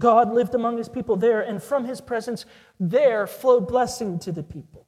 God 0.00 0.32
lived 0.32 0.54
among 0.54 0.78
his 0.78 0.88
people 0.88 1.16
there, 1.16 1.40
and 1.40 1.62
from 1.62 1.84
his 1.84 2.00
presence, 2.00 2.44
there 2.78 3.26
flowed 3.26 3.66
blessing 3.66 4.18
to 4.20 4.32
the 4.32 4.42
people. 4.42 4.86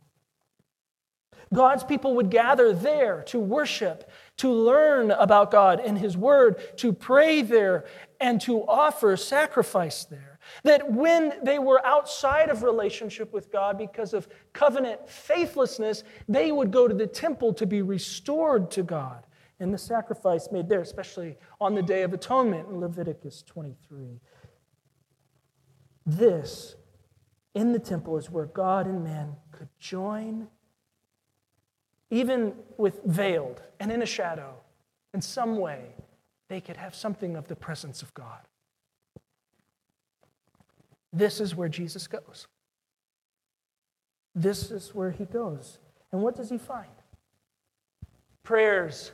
God's 1.53 1.85
people 1.85 2.15
would 2.17 2.31
gather 2.31 2.73
there 2.73 3.23
to 3.29 3.39
worship, 3.39 4.11
to 4.39 4.51
learn 4.51 5.11
about 5.11 5.51
God 5.51 5.81
and 5.81 5.99
His 5.99 6.17
Word, 6.17 6.77
to 6.79 6.93
pray 6.93 7.43
there, 7.43 7.87
and 8.21 8.41
to 8.43 8.67
offer 8.67 9.17
sacrifice 9.17 10.05
there. 10.05 10.39
That 10.63 10.93
when 10.93 11.35
they 11.43 11.59
were 11.59 11.85
outside 11.87 12.49
of 12.49 12.63
relationship 12.63 13.33
with 13.33 13.51
God 13.51 13.77
because 13.79 14.15
of 14.15 14.29
covenant 14.53 15.09
faithlessness, 15.09 16.05
they 16.29 16.53
would 16.53 16.71
go 16.71 16.89
to 16.89 16.95
the 16.95 17.07
temple 17.07 17.53
to 17.55 17.67
be 17.67 17.83
restored 17.83 18.71
to 18.73 18.83
God. 18.83 19.25
And 19.61 19.75
the 19.75 19.79
sacrifice 19.79 20.49
made 20.53 20.69
there, 20.69 20.81
especially 20.81 21.37
on 21.61 21.75
the 21.75 21.83
Day 21.83 22.03
of 22.03 22.13
Atonement 22.13 22.69
in 22.69 22.81
Leviticus 22.81 23.43
23. 23.43 24.21
This, 26.09 26.75
in 27.55 27.73
the 27.73 27.79
temple, 27.79 28.17
is 28.17 28.31
where 28.31 28.47
God 28.47 28.87
and 28.87 29.05
man 29.05 29.37
could 29.53 29.69
join 29.79 30.49
even 32.11 32.55
with 32.79 33.03
veiled 33.05 33.63
and 33.79 33.93
in 33.93 34.01
a 34.01 34.07
shadow, 34.07 34.55
in 35.13 35.21
some 35.21 35.59
way, 35.59 35.95
they 36.49 36.61
could 36.61 36.79
have 36.79 36.95
something 36.95 37.37
of 37.37 37.47
the 37.49 37.57
presence 37.57 38.01
of 38.01 38.15
God. 38.15 38.41
This 41.13 41.41
is 41.41 41.55
where 41.55 41.69
Jesus 41.69 42.07
goes. 42.07 42.47
This 44.35 44.71
is 44.71 44.95
where 44.95 45.11
he 45.11 45.27
goes. 45.27 45.79
And 46.11 46.23
what 46.23 46.37
does 46.37 46.49
he 46.49 46.57
find? 46.57 46.89
Prayers 48.43 49.13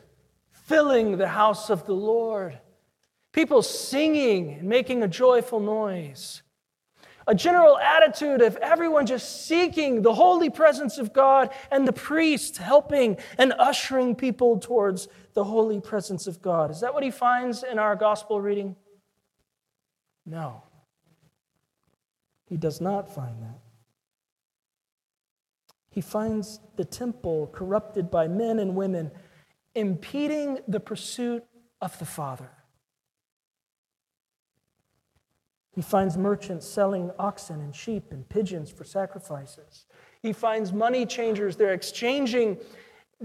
filling 0.52 1.18
the 1.18 1.26
house 1.26 1.70
of 1.70 1.86
the 1.86 1.94
Lord, 1.94 2.60
people 3.32 3.62
singing 3.62 4.54
and 4.54 4.68
making 4.68 5.02
a 5.02 5.08
joyful 5.08 5.58
noise. 5.58 6.42
A 7.26 7.34
general 7.34 7.78
attitude 7.78 8.42
of 8.42 8.56
everyone 8.56 9.06
just 9.06 9.46
seeking 9.46 10.02
the 10.02 10.14
holy 10.14 10.50
presence 10.50 10.98
of 10.98 11.12
God 11.12 11.50
and 11.70 11.88
the 11.88 11.92
priest 11.92 12.58
helping 12.58 13.16
and 13.38 13.54
ushering 13.58 14.14
people 14.14 14.58
towards 14.58 15.08
the 15.32 15.44
holy 15.44 15.80
presence 15.80 16.26
of 16.26 16.42
God. 16.42 16.70
Is 16.70 16.80
that 16.80 16.92
what 16.92 17.02
he 17.02 17.10
finds 17.10 17.62
in 17.62 17.78
our 17.78 17.96
gospel 17.96 18.40
reading? 18.40 18.76
No. 20.26 20.62
He 22.46 22.56
does 22.56 22.80
not 22.80 23.14
find 23.14 23.42
that. 23.42 23.58
He 25.90 26.00
finds 26.00 26.60
the 26.76 26.84
temple 26.84 27.48
corrupted 27.52 28.10
by 28.10 28.28
men 28.28 28.58
and 28.58 28.74
women, 28.74 29.12
impeding 29.74 30.58
the 30.66 30.80
pursuit 30.80 31.44
of 31.80 31.98
the 31.98 32.04
Father. 32.04 32.50
He 35.74 35.82
finds 35.82 36.16
merchants 36.16 36.66
selling 36.66 37.10
oxen 37.18 37.60
and 37.60 37.74
sheep 37.74 38.12
and 38.12 38.28
pigeons 38.28 38.70
for 38.70 38.84
sacrifices. 38.84 39.86
He 40.22 40.32
finds 40.32 40.72
money 40.72 41.04
changers, 41.04 41.56
they're 41.56 41.74
exchanging 41.74 42.58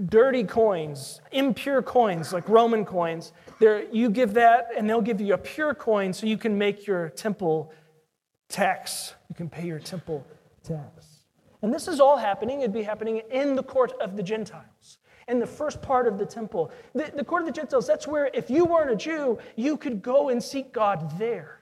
dirty 0.06 0.44
coins, 0.44 1.20
impure 1.32 1.82
coins 1.82 2.32
like 2.32 2.48
Roman 2.48 2.84
coins. 2.84 3.32
They're, 3.58 3.84
you 3.90 4.10
give 4.10 4.34
that, 4.34 4.68
and 4.76 4.88
they'll 4.88 5.00
give 5.00 5.20
you 5.20 5.34
a 5.34 5.38
pure 5.38 5.74
coin 5.74 6.12
so 6.12 6.26
you 6.26 6.38
can 6.38 6.56
make 6.56 6.86
your 6.86 7.10
temple 7.10 7.72
tax. 8.48 9.14
You 9.28 9.34
can 9.34 9.48
pay 9.48 9.66
your 9.66 9.78
temple 9.78 10.26
tax. 10.62 11.24
And 11.62 11.72
this 11.72 11.88
is 11.88 12.00
all 12.00 12.16
happening, 12.16 12.60
it'd 12.60 12.72
be 12.72 12.82
happening 12.82 13.22
in 13.30 13.54
the 13.54 13.62
court 13.62 13.92
of 14.00 14.16
the 14.16 14.22
Gentiles, 14.22 14.98
in 15.28 15.38
the 15.38 15.46
first 15.46 15.82
part 15.82 16.08
of 16.08 16.18
the 16.18 16.24
temple. 16.24 16.72
The, 16.94 17.12
the 17.14 17.24
court 17.24 17.42
of 17.42 17.46
the 17.46 17.52
Gentiles, 17.52 17.86
that's 17.86 18.08
where 18.08 18.30
if 18.32 18.48
you 18.48 18.64
weren't 18.64 18.90
a 18.90 18.96
Jew, 18.96 19.38
you 19.56 19.76
could 19.76 20.02
go 20.02 20.30
and 20.30 20.42
seek 20.42 20.72
God 20.72 21.18
there. 21.18 21.59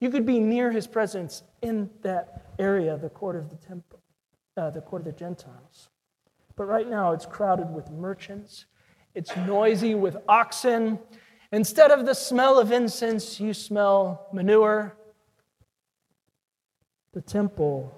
You 0.00 0.10
could 0.10 0.24
be 0.24 0.38
near 0.38 0.70
his 0.70 0.86
presence 0.86 1.42
in 1.62 1.90
that 2.02 2.52
area, 2.58 2.96
the 2.96 3.08
court 3.08 3.36
of 3.36 3.50
the 3.50 3.56
temple, 3.56 4.00
uh, 4.56 4.70
the 4.70 4.80
court 4.80 5.02
of 5.02 5.06
the 5.06 5.12
Gentiles. 5.12 5.88
But 6.56 6.64
right 6.64 6.88
now 6.88 7.12
it's 7.12 7.26
crowded 7.26 7.72
with 7.72 7.90
merchants, 7.90 8.66
it's 9.14 9.34
noisy 9.36 9.94
with 9.94 10.16
oxen. 10.28 10.98
Instead 11.50 11.90
of 11.90 12.04
the 12.04 12.14
smell 12.14 12.58
of 12.58 12.72
incense, 12.72 13.40
you 13.40 13.54
smell 13.54 14.28
manure. 14.32 14.94
The 17.14 17.22
temple, 17.22 17.92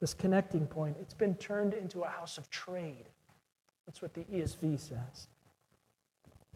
this 0.00 0.14
connecting 0.14 0.66
point, 0.66 0.96
it's 1.00 1.12
been 1.12 1.34
turned 1.34 1.74
into 1.74 2.02
a 2.02 2.08
house 2.08 2.38
of 2.38 2.48
trade. 2.50 3.08
That's 3.86 4.00
what 4.00 4.14
the 4.14 4.22
ESV 4.22 4.80
says. 4.80 5.28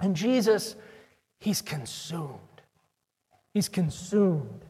And 0.01 0.17
Jesus, 0.17 0.75
he's 1.39 1.61
consumed. 1.61 2.39
He's 3.53 3.69
consumed. 3.69 4.65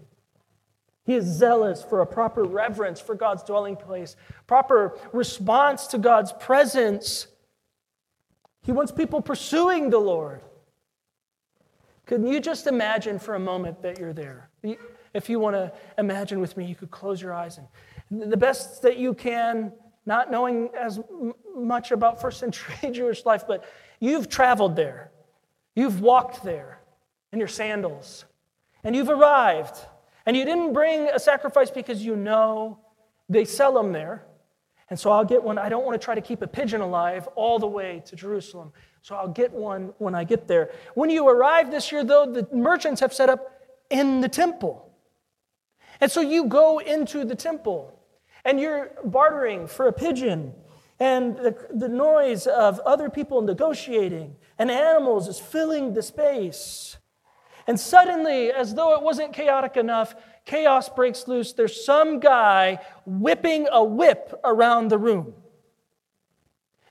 He 1.08 1.14
is 1.14 1.24
zealous 1.24 1.82
for 1.82 2.02
a 2.02 2.06
proper 2.06 2.44
reverence 2.44 3.00
for 3.00 3.14
God's 3.14 3.42
dwelling 3.42 3.76
place, 3.76 4.14
proper 4.46 4.94
response 5.14 5.86
to 5.86 5.96
God's 5.96 6.34
presence. 6.34 7.28
He 8.60 8.72
wants 8.72 8.92
people 8.92 9.22
pursuing 9.22 9.88
the 9.88 9.98
Lord. 9.98 10.42
Can 12.04 12.26
you 12.26 12.40
just 12.40 12.66
imagine 12.66 13.18
for 13.18 13.36
a 13.36 13.40
moment 13.40 13.80
that 13.80 13.98
you're 13.98 14.12
there? 14.12 14.50
If 15.14 15.30
you 15.30 15.40
want 15.40 15.56
to 15.56 15.72
imagine 15.96 16.40
with 16.40 16.58
me, 16.58 16.66
you 16.66 16.74
could 16.74 16.90
close 16.90 17.22
your 17.22 17.32
eyes 17.32 17.58
and 18.10 18.30
the 18.30 18.36
best 18.36 18.82
that 18.82 18.98
you 18.98 19.14
can, 19.14 19.72
not 20.04 20.30
knowing 20.30 20.68
as 20.78 21.00
much 21.56 21.90
about 21.90 22.20
first 22.20 22.38
century 22.38 22.74
Jewish 22.92 23.24
life, 23.24 23.46
but 23.48 23.64
you've 23.98 24.28
traveled 24.28 24.76
there. 24.76 25.10
You've 25.74 26.02
walked 26.02 26.44
there 26.44 26.80
in 27.32 27.38
your 27.38 27.48
sandals, 27.48 28.26
and 28.84 28.94
you've 28.94 29.08
arrived 29.08 29.78
and 30.28 30.36
you 30.36 30.44
didn't 30.44 30.74
bring 30.74 31.08
a 31.08 31.18
sacrifice 31.18 31.70
because 31.70 32.04
you 32.04 32.14
know 32.14 32.80
they 33.30 33.46
sell 33.46 33.72
them 33.72 33.92
there. 33.92 34.26
And 34.90 35.00
so 35.00 35.10
I'll 35.10 35.24
get 35.24 35.42
one. 35.42 35.56
I 35.56 35.70
don't 35.70 35.86
want 35.86 35.98
to 35.98 36.04
try 36.04 36.14
to 36.14 36.20
keep 36.20 36.42
a 36.42 36.46
pigeon 36.46 36.82
alive 36.82 37.26
all 37.34 37.58
the 37.58 37.66
way 37.66 38.02
to 38.04 38.14
Jerusalem. 38.14 38.74
So 39.00 39.16
I'll 39.16 39.32
get 39.32 39.50
one 39.50 39.94
when 39.96 40.14
I 40.14 40.24
get 40.24 40.46
there. 40.46 40.70
When 40.92 41.08
you 41.08 41.26
arrive 41.26 41.70
this 41.70 41.90
year, 41.90 42.04
though, 42.04 42.30
the 42.30 42.46
merchants 42.54 43.00
have 43.00 43.14
set 43.14 43.30
up 43.30 43.58
in 43.88 44.20
the 44.20 44.28
temple. 44.28 44.92
And 45.98 46.10
so 46.10 46.20
you 46.20 46.44
go 46.44 46.76
into 46.76 47.24
the 47.24 47.34
temple 47.34 47.98
and 48.44 48.60
you're 48.60 48.90
bartering 49.04 49.66
for 49.66 49.88
a 49.88 49.94
pigeon. 49.94 50.52
And 51.00 51.38
the, 51.38 51.56
the 51.72 51.88
noise 51.88 52.46
of 52.46 52.80
other 52.80 53.08
people 53.08 53.40
negotiating 53.40 54.36
and 54.58 54.70
animals 54.70 55.26
is 55.26 55.40
filling 55.40 55.94
the 55.94 56.02
space. 56.02 56.97
And 57.68 57.78
suddenly, 57.78 58.50
as 58.50 58.74
though 58.74 58.94
it 58.94 59.02
wasn't 59.02 59.34
chaotic 59.34 59.76
enough, 59.76 60.14
chaos 60.46 60.88
breaks 60.88 61.28
loose. 61.28 61.52
There's 61.52 61.84
some 61.84 62.18
guy 62.18 62.80
whipping 63.04 63.68
a 63.70 63.84
whip 63.84 64.34
around 64.42 64.88
the 64.88 64.96
room. 64.96 65.34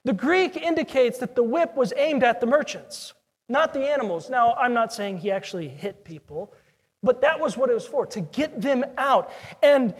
The 0.06 0.14
Greek 0.14 0.56
indicates 0.56 1.18
that 1.18 1.36
the 1.36 1.42
whip 1.42 1.76
was 1.76 1.94
aimed 1.98 2.24
at 2.24 2.40
the 2.40 2.46
merchants, 2.46 3.14
not 3.50 3.74
the 3.74 3.90
animals. 3.90 4.30
Now, 4.30 4.54
I'm 4.54 4.76
not 4.76 4.94
saying 4.94 5.18
he 5.18 5.32
actually 5.32 5.68
hit 5.68 6.06
people, 6.06 6.54
but 7.02 7.22
that 7.22 7.40
was 7.40 7.58
what 7.58 7.72
it 7.72 7.74
was 7.74 7.88
for, 7.88 8.06
to 8.06 8.22
get 8.22 8.62
them 8.62 8.86
out. 9.00 9.32
And 9.64 9.96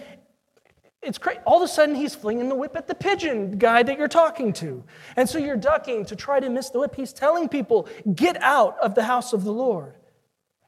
it's 1.02 1.18
great. 1.18 1.40
All 1.44 1.58
of 1.58 1.64
a 1.64 1.68
sudden, 1.68 1.96
he's 1.96 2.14
flinging 2.14 2.50
the 2.50 2.56
whip 2.56 2.76
at 2.76 2.88
the 2.88 2.96
pigeon 2.96 3.58
guy 3.58 3.82
that 3.82 3.98
you're 3.98 4.08
talking 4.08 4.54
to. 4.54 4.84
And 5.16 5.28
so 5.28 5.40
you're 5.40 5.58
ducking 5.58 6.06
to 6.06 6.16
try 6.16 6.40
to 6.40 6.50
miss 6.52 6.70
the 6.70 6.80
whip. 6.80 6.96
He's 6.96 7.14
telling 7.14 7.50
people, 7.50 7.90
get 8.14 8.40
out 8.44 8.78
of 8.80 8.94
the 8.94 9.04
house 9.04 9.34
of 9.34 9.44
the 9.44 9.52
Lord. 9.52 9.96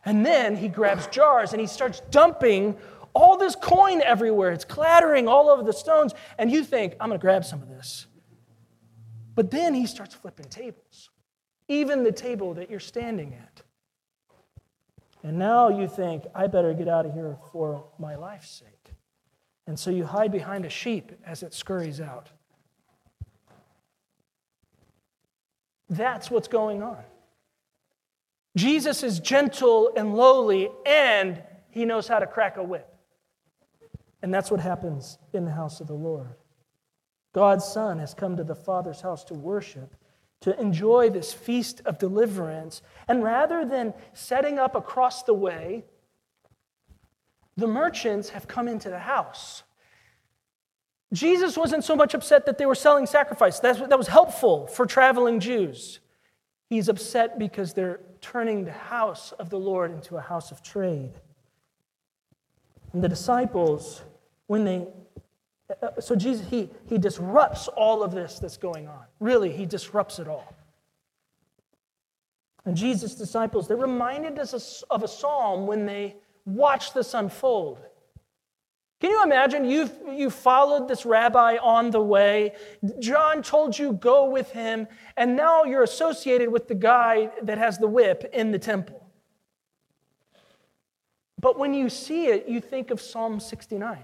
And 0.06 0.26
then 0.26 0.56
he 0.56 0.68
grabs 0.68 1.08
jars 1.08 1.52
and 1.52 1.60
he 1.60 1.68
starts 1.68 2.02
dumping 2.12 2.78
all 3.14 3.38
this 3.38 3.56
coin 3.56 4.02
everywhere. 4.02 4.52
It's 4.52 4.66
clattering 4.66 5.28
all 5.28 5.50
over 5.50 5.64
the 5.64 5.74
stones. 5.74 6.14
And 6.38 6.52
you 6.52 6.64
think, 6.64 6.96
I'm 7.00 7.10
going 7.10 7.20
to 7.20 7.22
grab 7.22 7.44
some 7.44 7.62
of 7.62 7.70
this. 7.70 8.08
But 9.36 9.52
then 9.52 9.74
he 9.74 9.86
starts 9.86 10.16
flipping 10.16 10.48
tables, 10.48 11.10
even 11.68 12.04
the 12.04 12.12
table 12.12 12.54
that 12.56 12.70
you're 12.70 12.80
standing 12.80 13.34
at. 13.34 13.62
And 15.24 15.38
now 15.38 15.70
you 15.70 15.88
think, 15.88 16.24
I 16.34 16.48
better 16.48 16.74
get 16.74 16.88
out 16.88 17.06
of 17.06 17.14
here 17.14 17.38
for 17.52 17.86
my 17.98 18.16
life's 18.16 18.50
sake. 18.50 18.94
And 19.68 19.78
so 19.78 19.92
you 19.92 20.06
hide 20.06 20.32
behind 20.32 20.66
a 20.66 20.70
sheep 20.70 21.12
as 21.26 21.44
it 21.44 21.54
scurries 21.54 22.00
out. 22.02 22.30
That's 25.90 26.32
what's 26.32 26.48
going 26.48 26.82
on. 26.82 27.04
Jesus 28.60 29.04
is 29.04 29.22
gentle 29.22 29.94
and 29.96 30.14
lowly, 30.14 30.70
and 30.86 31.42
he 31.72 31.86
knows 31.86 32.10
how 32.10 32.20
to 32.20 32.28
crack 32.28 32.58
a 32.58 32.64
whip. 32.64 32.94
And 34.22 34.34
that's 34.34 34.52
what 34.52 34.60
happens 34.60 35.18
in 35.32 35.46
the 35.46 35.52
house 35.52 35.80
of 35.80 35.88
the 35.88 35.94
Lord. 35.94 36.36
God's 37.32 37.64
Son 37.64 38.00
has 38.00 38.14
come 38.14 38.36
to 38.36 38.44
the 38.44 38.56
Father's 38.56 39.00
house 39.00 39.24
to 39.26 39.34
worship, 39.34 39.96
to 40.42 40.60
enjoy 40.60 41.10
this 41.10 41.32
feast 41.32 41.82
of 41.86 42.00
deliverance. 42.00 42.82
And 43.08 43.24
rather 43.24 43.64
than 43.64 43.94
setting 44.14 44.60
up 44.60 44.76
across 44.76 45.24
the 45.24 45.34
way, 45.34 45.86
the 47.56 47.68
merchants 47.68 48.30
have 48.30 48.46
come 48.46 48.68
into 48.68 48.90
the 48.90 49.00
house. 49.00 49.64
Jesus 51.14 51.58
wasn't 51.58 51.86
so 51.86 51.96
much 51.96 52.14
upset 52.14 52.46
that 52.46 52.58
they 52.58 52.66
were 52.66 52.76
selling 52.76 53.06
sacrifice. 53.06 53.60
That 53.60 53.98
was 53.98 54.08
helpful 54.08 54.68
for 54.68 54.86
traveling 54.86 55.40
Jews. 55.40 56.02
He's 56.70 56.88
upset 56.88 57.40
because 57.40 57.74
they're 57.74 58.00
turning 58.22 58.64
the 58.64 58.72
house 58.72 59.32
of 59.34 59.50
the 59.50 59.60
Lord 59.60 59.92
into 59.92 60.18
a 60.18 60.22
house 60.22 60.52
of 60.52 60.62
trade. 60.62 61.14
And 62.94 63.04
the 63.04 63.10
disciples, 63.10 64.04
when 64.48 64.66
they 64.66 64.88
uh, 65.82 66.02
so 66.02 66.16
Jesus, 66.16 66.48
he, 66.50 66.70
he 66.88 66.98
disrupts 66.98 67.68
all 67.68 68.04
of 68.04 68.12
this 68.12 68.40
that's 68.40 68.58
going 68.58 68.88
on. 68.88 69.04
Really, 69.20 69.52
he 69.52 69.66
disrupts 69.66 70.20
it 70.20 70.28
all. 70.28 70.56
And 72.66 72.76
Jesus' 72.76 73.16
disciples, 73.16 73.68
they're 73.68 73.78
reminded 73.78 74.40
of 74.40 75.04
a 75.04 75.08
psalm 75.08 75.68
when 75.68 75.86
they 75.86 76.16
watch 76.46 76.94
this 76.94 77.14
unfold. 77.14 77.80
Can 79.00 79.12
you 79.12 79.24
imagine? 79.24 79.64
You've, 79.64 79.94
you 80.12 80.30
followed 80.30 80.90
this 80.90 81.06
rabbi 81.06 81.58
on 81.62 81.92
the 81.92 82.02
way. 82.02 82.54
John 83.00 83.42
told 83.42 83.78
you 83.78 83.94
go 83.94 84.30
with 84.30 84.52
him, 84.52 84.88
and 85.16 85.38
now 85.38 85.64
you're 85.64 85.84
associated 85.84 86.50
with 86.50 86.68
the 86.68 86.76
guy 86.76 87.32
that 87.44 87.58
has 87.58 87.78
the 87.78 87.88
whip 87.88 88.30
in 88.34 88.52
the 88.52 88.60
temple. 88.60 89.10
But 91.40 91.58
when 91.58 91.74
you 91.74 91.90
see 91.90 92.26
it, 92.28 92.50
you 92.50 92.60
think 92.60 92.92
of 92.92 93.00
Psalm 93.00 93.40
69, 93.40 94.04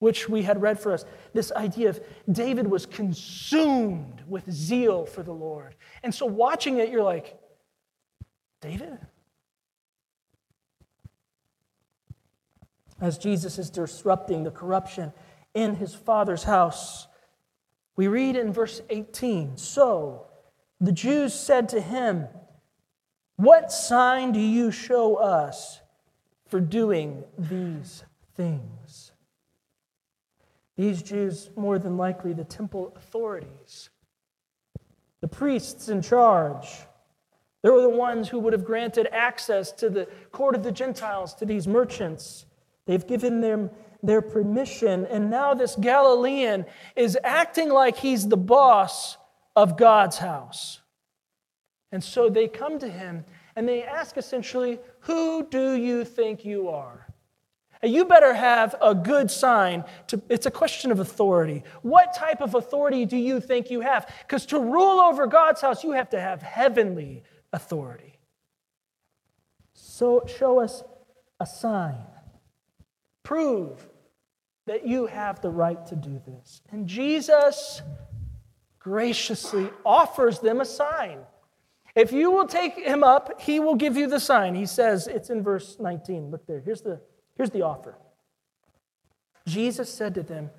which 0.00 0.28
we 0.28 0.42
had 0.42 0.60
read 0.60 0.80
for 0.80 0.92
us. 0.92 1.04
This 1.32 1.52
idea 1.52 1.90
of 1.90 2.00
David 2.30 2.66
was 2.66 2.86
consumed 2.86 4.22
with 4.26 4.50
zeal 4.50 5.06
for 5.06 5.22
the 5.22 5.32
Lord. 5.32 5.76
And 6.02 6.12
so 6.12 6.26
watching 6.26 6.78
it, 6.78 6.88
you're 6.88 7.04
like, 7.04 7.38
David? 8.60 8.98
As 13.00 13.18
Jesus 13.18 13.58
is 13.58 13.70
disrupting 13.70 14.44
the 14.44 14.50
corruption 14.50 15.12
in 15.54 15.76
his 15.76 15.94
Father's 15.94 16.44
house. 16.44 17.06
We 17.96 18.08
read 18.08 18.36
in 18.36 18.52
verse 18.52 18.80
18 18.90 19.56
So 19.56 20.26
the 20.80 20.92
Jews 20.92 21.32
said 21.32 21.68
to 21.70 21.80
him, 21.80 22.26
What 23.36 23.72
sign 23.72 24.32
do 24.32 24.40
you 24.40 24.70
show 24.70 25.16
us 25.16 25.80
for 26.46 26.60
doing 26.60 27.24
these 27.38 28.04
things? 28.34 29.12
These 30.76 31.02
Jews, 31.02 31.50
more 31.56 31.78
than 31.78 31.96
likely 31.96 32.32
the 32.32 32.44
temple 32.44 32.92
authorities, 32.96 33.90
the 35.20 35.28
priests 35.28 35.88
in 35.88 36.02
charge, 36.02 36.66
they 37.62 37.70
were 37.70 37.80
the 37.80 37.88
ones 37.88 38.28
who 38.28 38.40
would 38.40 38.52
have 38.52 38.64
granted 38.64 39.08
access 39.10 39.72
to 39.72 39.88
the 39.88 40.06
court 40.32 40.54
of 40.54 40.62
the 40.62 40.72
Gentiles 40.72 41.32
to 41.36 41.46
these 41.46 41.66
merchants. 41.66 42.44
They've 42.86 43.06
given 43.06 43.40
them 43.40 43.70
their 44.02 44.20
permission, 44.20 45.06
and 45.06 45.30
now 45.30 45.54
this 45.54 45.76
Galilean 45.76 46.66
is 46.94 47.18
acting 47.24 47.70
like 47.70 47.96
he's 47.96 48.28
the 48.28 48.36
boss 48.36 49.16
of 49.56 49.78
God's 49.78 50.18
house. 50.18 50.80
And 51.90 52.02
so 52.02 52.28
they 52.28 52.48
come 52.48 52.78
to 52.80 52.88
him 52.88 53.24
and 53.56 53.68
they 53.68 53.84
ask 53.84 54.16
essentially, 54.16 54.78
Who 55.00 55.46
do 55.48 55.74
you 55.74 56.04
think 56.04 56.44
you 56.44 56.68
are? 56.68 57.06
You 57.82 58.04
better 58.04 58.34
have 58.34 58.74
a 58.80 58.94
good 58.94 59.30
sign. 59.30 59.84
To, 60.08 60.20
it's 60.28 60.46
a 60.46 60.50
question 60.50 60.90
of 60.90 61.00
authority. 61.00 61.62
What 61.82 62.14
type 62.14 62.40
of 62.40 62.54
authority 62.54 63.04
do 63.04 63.16
you 63.16 63.40
think 63.40 63.70
you 63.70 63.80
have? 63.80 64.12
Because 64.26 64.46
to 64.46 64.58
rule 64.58 65.00
over 65.00 65.26
God's 65.26 65.60
house, 65.60 65.84
you 65.84 65.92
have 65.92 66.10
to 66.10 66.20
have 66.20 66.42
heavenly 66.42 67.22
authority. 67.52 68.18
So 69.74 70.24
show 70.26 70.60
us 70.60 70.82
a 71.40 71.46
sign. 71.46 72.06
Prove 73.24 73.88
that 74.66 74.86
you 74.86 75.06
have 75.06 75.40
the 75.40 75.50
right 75.50 75.84
to 75.86 75.96
do 75.96 76.20
this. 76.26 76.62
And 76.70 76.86
Jesus 76.86 77.82
graciously 78.78 79.68
offers 79.84 80.38
them 80.38 80.60
a 80.60 80.64
sign. 80.64 81.18
If 81.94 82.12
you 82.12 82.30
will 82.30 82.46
take 82.46 82.74
him 82.74 83.02
up, 83.02 83.40
he 83.40 83.60
will 83.60 83.76
give 83.76 83.96
you 83.96 84.06
the 84.06 84.20
sign. 84.20 84.54
He 84.54 84.66
says, 84.66 85.06
it's 85.06 85.30
in 85.30 85.42
verse 85.42 85.76
19. 85.80 86.30
Look 86.30 86.46
there. 86.46 86.60
Here's 86.60 86.82
the, 86.82 87.00
here's 87.36 87.50
the 87.50 87.62
offer. 87.62 87.96
Jesus 89.46 89.92
said 89.92 90.14
to 90.14 90.22
them, 90.22 90.50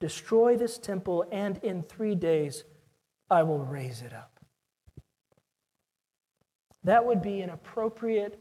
Destroy 0.00 0.56
this 0.56 0.78
temple, 0.78 1.26
and 1.30 1.58
in 1.58 1.82
three 1.82 2.14
days 2.14 2.64
I 3.28 3.42
will 3.42 3.58
raise 3.58 4.00
it 4.00 4.14
up. 4.14 4.40
That 6.84 7.04
would 7.04 7.20
be 7.20 7.42
an 7.42 7.50
appropriate 7.50 8.38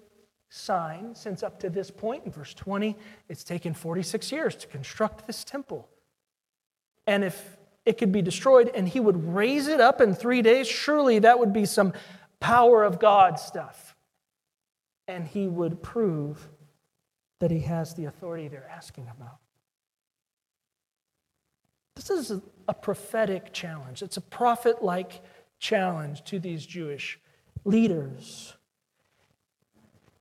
sign, 0.49 1.13
since 1.15 1.43
up 1.43 1.59
to 1.59 1.69
this 1.69 1.91
point, 1.91 2.25
in 2.25 2.31
verse 2.31 2.53
20, 2.53 2.95
it's 3.27 3.43
taken 3.43 3.73
46 3.73 4.31
years 4.31 4.55
to 4.55 4.67
construct 4.67 5.27
this 5.27 5.43
temple. 5.43 5.87
And 7.07 7.23
if 7.23 7.57
it 7.85 7.97
could 7.97 8.11
be 8.11 8.21
destroyed 8.21 8.71
and 8.73 8.87
he 8.87 8.99
would 8.99 9.33
raise 9.33 9.67
it 9.67 9.79
up 9.79 10.01
in 10.01 10.13
three 10.13 10.41
days, 10.41 10.67
surely 10.67 11.19
that 11.19 11.39
would 11.39 11.53
be 11.53 11.65
some 11.65 11.93
power 12.39 12.83
of 12.83 12.99
God 12.99 13.39
stuff. 13.39 13.95
And 15.07 15.27
he 15.27 15.47
would 15.47 15.81
prove 15.81 16.49
that 17.39 17.51
he 17.51 17.61
has 17.61 17.95
the 17.95 18.05
authority 18.05 18.47
they're 18.47 18.69
asking 18.69 19.07
about. 19.09 19.37
This 21.95 22.09
is 22.09 22.41
a 22.67 22.73
prophetic 22.73 23.53
challenge. 23.53 24.01
It's 24.01 24.17
a 24.17 24.21
prophet 24.21 24.83
like 24.83 25.21
challenge 25.59 26.23
to 26.25 26.39
these 26.39 26.65
Jewish 26.65 27.19
leaders. 27.65 28.55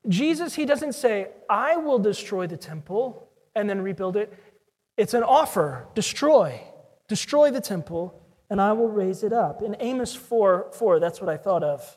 Jesus, 0.07 0.55
he 0.55 0.65
doesn't 0.65 0.95
say, 0.95 1.29
I 1.49 1.77
will 1.77 1.99
destroy 1.99 2.47
the 2.47 2.57
temple 2.57 3.29
and 3.55 3.69
then 3.69 3.81
rebuild 3.81 4.17
it. 4.17 4.33
It's 4.97 5.15
an 5.15 5.23
offer 5.23 5.87
destroy, 5.95 6.61
destroy 7.09 7.51
the 7.51 7.61
temple, 7.61 8.21
and 8.51 8.61
I 8.61 8.73
will 8.73 8.89
raise 8.89 9.23
it 9.23 9.33
up. 9.33 9.63
In 9.63 9.77
Amos 9.81 10.15
4 10.15 10.71
4, 10.73 11.01
that's 11.01 11.21
what 11.21 11.29
I 11.29 11.37
thought 11.37 11.63
of. 11.63 11.97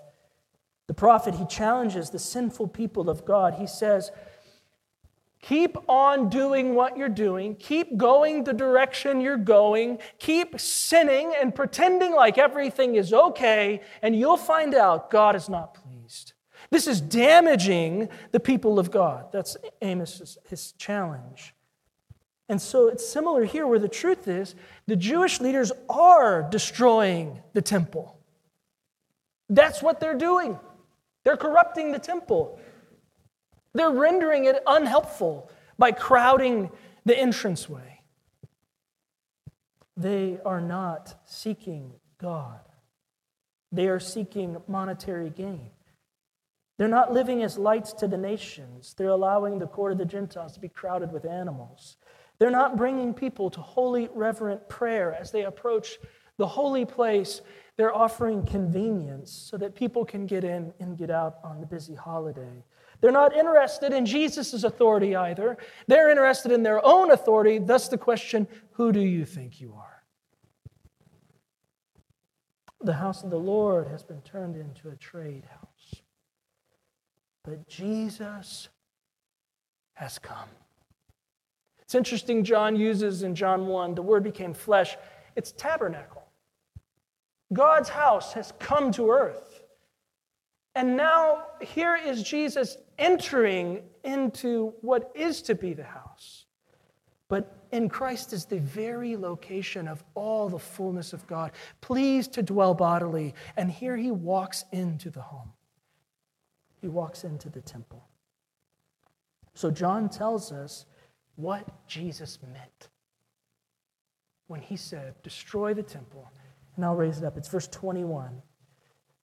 The 0.88 0.94
prophet, 0.94 1.36
he 1.36 1.46
challenges 1.46 2.10
the 2.10 2.20
sinful 2.20 2.68
people 2.70 3.10
of 3.10 3.24
God. 3.26 3.56
He 3.56 3.68
says, 3.68 4.12
Keep 5.42 5.78
on 5.90 6.30
doing 6.30 6.76
what 6.76 6.98
you're 6.98 7.10
doing. 7.10 7.56
Keep 7.56 7.98
going 7.98 8.44
the 8.44 8.54
direction 8.54 9.22
you're 9.22 9.38
going. 9.38 9.98
Keep 10.20 10.60
sinning 10.60 11.34
and 11.40 11.56
pretending 11.56 12.14
like 12.14 12.38
everything 12.38 12.96
is 12.96 13.12
okay, 13.12 13.82
and 14.04 14.16
you'll 14.16 14.38
find 14.38 14.76
out 14.76 15.10
God 15.10 15.36
is 15.36 15.50
not 15.50 15.74
pleased. 15.74 15.81
This 16.72 16.88
is 16.88 17.02
damaging 17.02 18.08
the 18.32 18.40
people 18.40 18.80
of 18.80 18.92
God. 18.92 19.26
That's 19.32 19.58
Amos' 19.82 20.38
his 20.48 20.72
challenge. 20.74 21.54
And 22.48 22.62
so 22.62 22.88
it's 22.88 23.08
similar 23.08 23.44
here 23.44 23.68
where 23.68 23.80
the 23.80 23.90
truth 23.90 24.28
is 24.28 24.56
the 24.88 24.96
Jewish 24.96 25.40
leaders 25.40 25.72
are 25.90 26.44
destroying 26.44 27.42
the 27.54 27.62
temple. 27.62 28.18
That's 29.50 29.82
what 29.82 30.00
they're 30.00 30.18
doing. 30.18 30.58
They're 31.24 31.38
corrupting 31.38 31.92
the 31.92 32.00
temple. 32.00 32.60
They're 33.74 33.92
rendering 33.92 34.46
it 34.46 34.62
unhelpful 34.66 35.50
by 35.78 35.92
crowding 35.92 36.72
the 37.06 37.20
entranceway. 37.20 38.02
They 39.98 40.40
are 40.46 40.62
not 40.62 41.16
seeking 41.26 41.94
God, 42.18 42.62
they 43.72 43.88
are 43.88 44.00
seeking 44.00 44.58
monetary 44.68 45.30
gain. 45.30 45.72
They're 46.82 46.88
not 46.88 47.14
living 47.14 47.44
as 47.44 47.60
lights 47.60 47.94
to 47.94 48.08
the 48.08 48.18
nations. 48.18 48.96
They're 48.98 49.10
allowing 49.10 49.60
the 49.60 49.68
court 49.68 49.92
of 49.92 50.00
the 50.00 50.06
Gentiles 50.06 50.54
to 50.54 50.60
be 50.60 50.68
crowded 50.68 51.12
with 51.12 51.26
animals. 51.26 51.98
They're 52.40 52.50
not 52.50 52.76
bringing 52.76 53.14
people 53.14 53.52
to 53.52 53.62
holy, 53.62 54.10
reverent 54.16 54.68
prayer 54.68 55.14
as 55.14 55.30
they 55.30 55.44
approach 55.44 56.00
the 56.38 56.48
holy 56.48 56.86
place. 56.86 57.42
They're 57.78 57.96
offering 57.96 58.44
convenience 58.48 59.32
so 59.32 59.58
that 59.58 59.76
people 59.76 60.04
can 60.04 60.26
get 60.26 60.44
in 60.44 60.74
and 60.80 60.98
get 60.98 61.12
out 61.12 61.36
on 61.44 61.60
the 61.60 61.68
busy 61.68 61.94
holiday. 61.94 62.64
They're 63.00 63.12
not 63.12 63.36
interested 63.36 63.94
in 63.94 64.04
Jesus' 64.04 64.64
authority 64.64 65.16
either. 65.16 65.60
They're 65.86 66.10
interested 66.10 66.52
in 66.52 66.64
their 66.64 66.84
own 66.84 67.12
authority. 67.12 67.60
Thus, 67.60 67.90
the 67.90 68.00
question 68.00 68.48
who 68.72 68.92
do 68.92 69.02
you 69.02 69.24
think 69.24 69.62
you 69.62 69.76
are? 69.78 70.02
The 72.82 72.94
house 72.94 73.24
of 73.24 73.30
the 73.30 73.38
Lord 73.38 73.88
has 73.90 74.02
been 74.02 74.22
turned 74.22 74.56
into 74.56 74.90
a 74.90 74.96
trade 74.96 75.46
house. 75.46 75.61
But 77.44 77.68
Jesus 77.68 78.70
has 79.94 80.20
come. 80.20 80.50
It's 81.82 81.96
interesting, 81.96 82.44
John 82.44 82.76
uses 82.76 83.24
in 83.24 83.36
John 83.36 83.68
1 83.68 83.96
the 83.96 84.02
word 84.02 84.24
became 84.24 84.54
flesh. 84.54 84.98
It's 85.36 85.52
tabernacle. 85.52 86.24
God's 87.54 87.90
house 87.90 88.34
has 88.34 88.54
come 88.60 88.92
to 88.94 89.12
earth. 89.12 89.64
And 90.76 90.96
now 90.96 91.48
here 91.60 91.98
is 91.98 92.24
Jesus 92.24 92.78
entering 92.98 93.82
into 94.04 94.74
what 94.82 95.12
is 95.14 95.42
to 95.44 95.56
be 95.56 95.74
the 95.74 95.84
house. 95.84 96.46
But 97.28 97.56
in 97.72 97.90
Christ 97.90 98.34
is 98.34 98.46
the 98.46 98.60
very 98.60 99.16
location 99.16 99.88
of 99.88 100.04
all 100.16 100.50
the 100.50 100.60
fullness 100.60 101.14
of 101.14 101.26
God, 101.28 101.52
pleased 101.80 102.34
to 102.34 102.44
dwell 102.44 102.74
bodily. 102.74 103.34
And 103.58 103.72
here 103.72 103.98
he 103.98 104.12
walks 104.12 104.66
into 104.72 105.10
the 105.10 105.22
home, 105.22 105.52
he 106.82 106.88
walks 106.88 107.24
into 107.24 107.50
the 107.50 107.62
temple. 107.62 108.04
So 109.54 109.70
John 109.72 110.10
tells 110.10 110.52
us 110.52 110.86
what 111.36 111.88
Jesus 111.88 112.40
meant 112.42 112.90
when 114.48 114.62
he 114.62 114.76
said, 114.76 115.22
Destroy 115.24 115.74
the 115.74 115.84
temple, 115.84 116.32
and 116.76 116.84
I'll 116.84 116.96
raise 116.96 117.20
it 117.20 117.24
up. 117.24 117.38
It's 117.38 117.48
verse 117.48 117.68
21. 117.68 118.42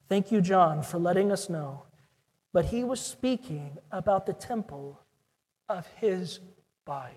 Thank 0.09 0.33
you, 0.33 0.41
John, 0.41 0.83
for 0.83 0.99
letting 0.99 1.31
us 1.31 1.51
know 1.51 1.83
but 2.53 2.67
he 2.67 2.85
was 2.85 3.01
speaking 3.01 3.79
about 3.91 4.27
the 4.27 4.33
temple 4.33 5.01
of 5.69 5.87
his 5.97 6.41
body. 6.85 7.15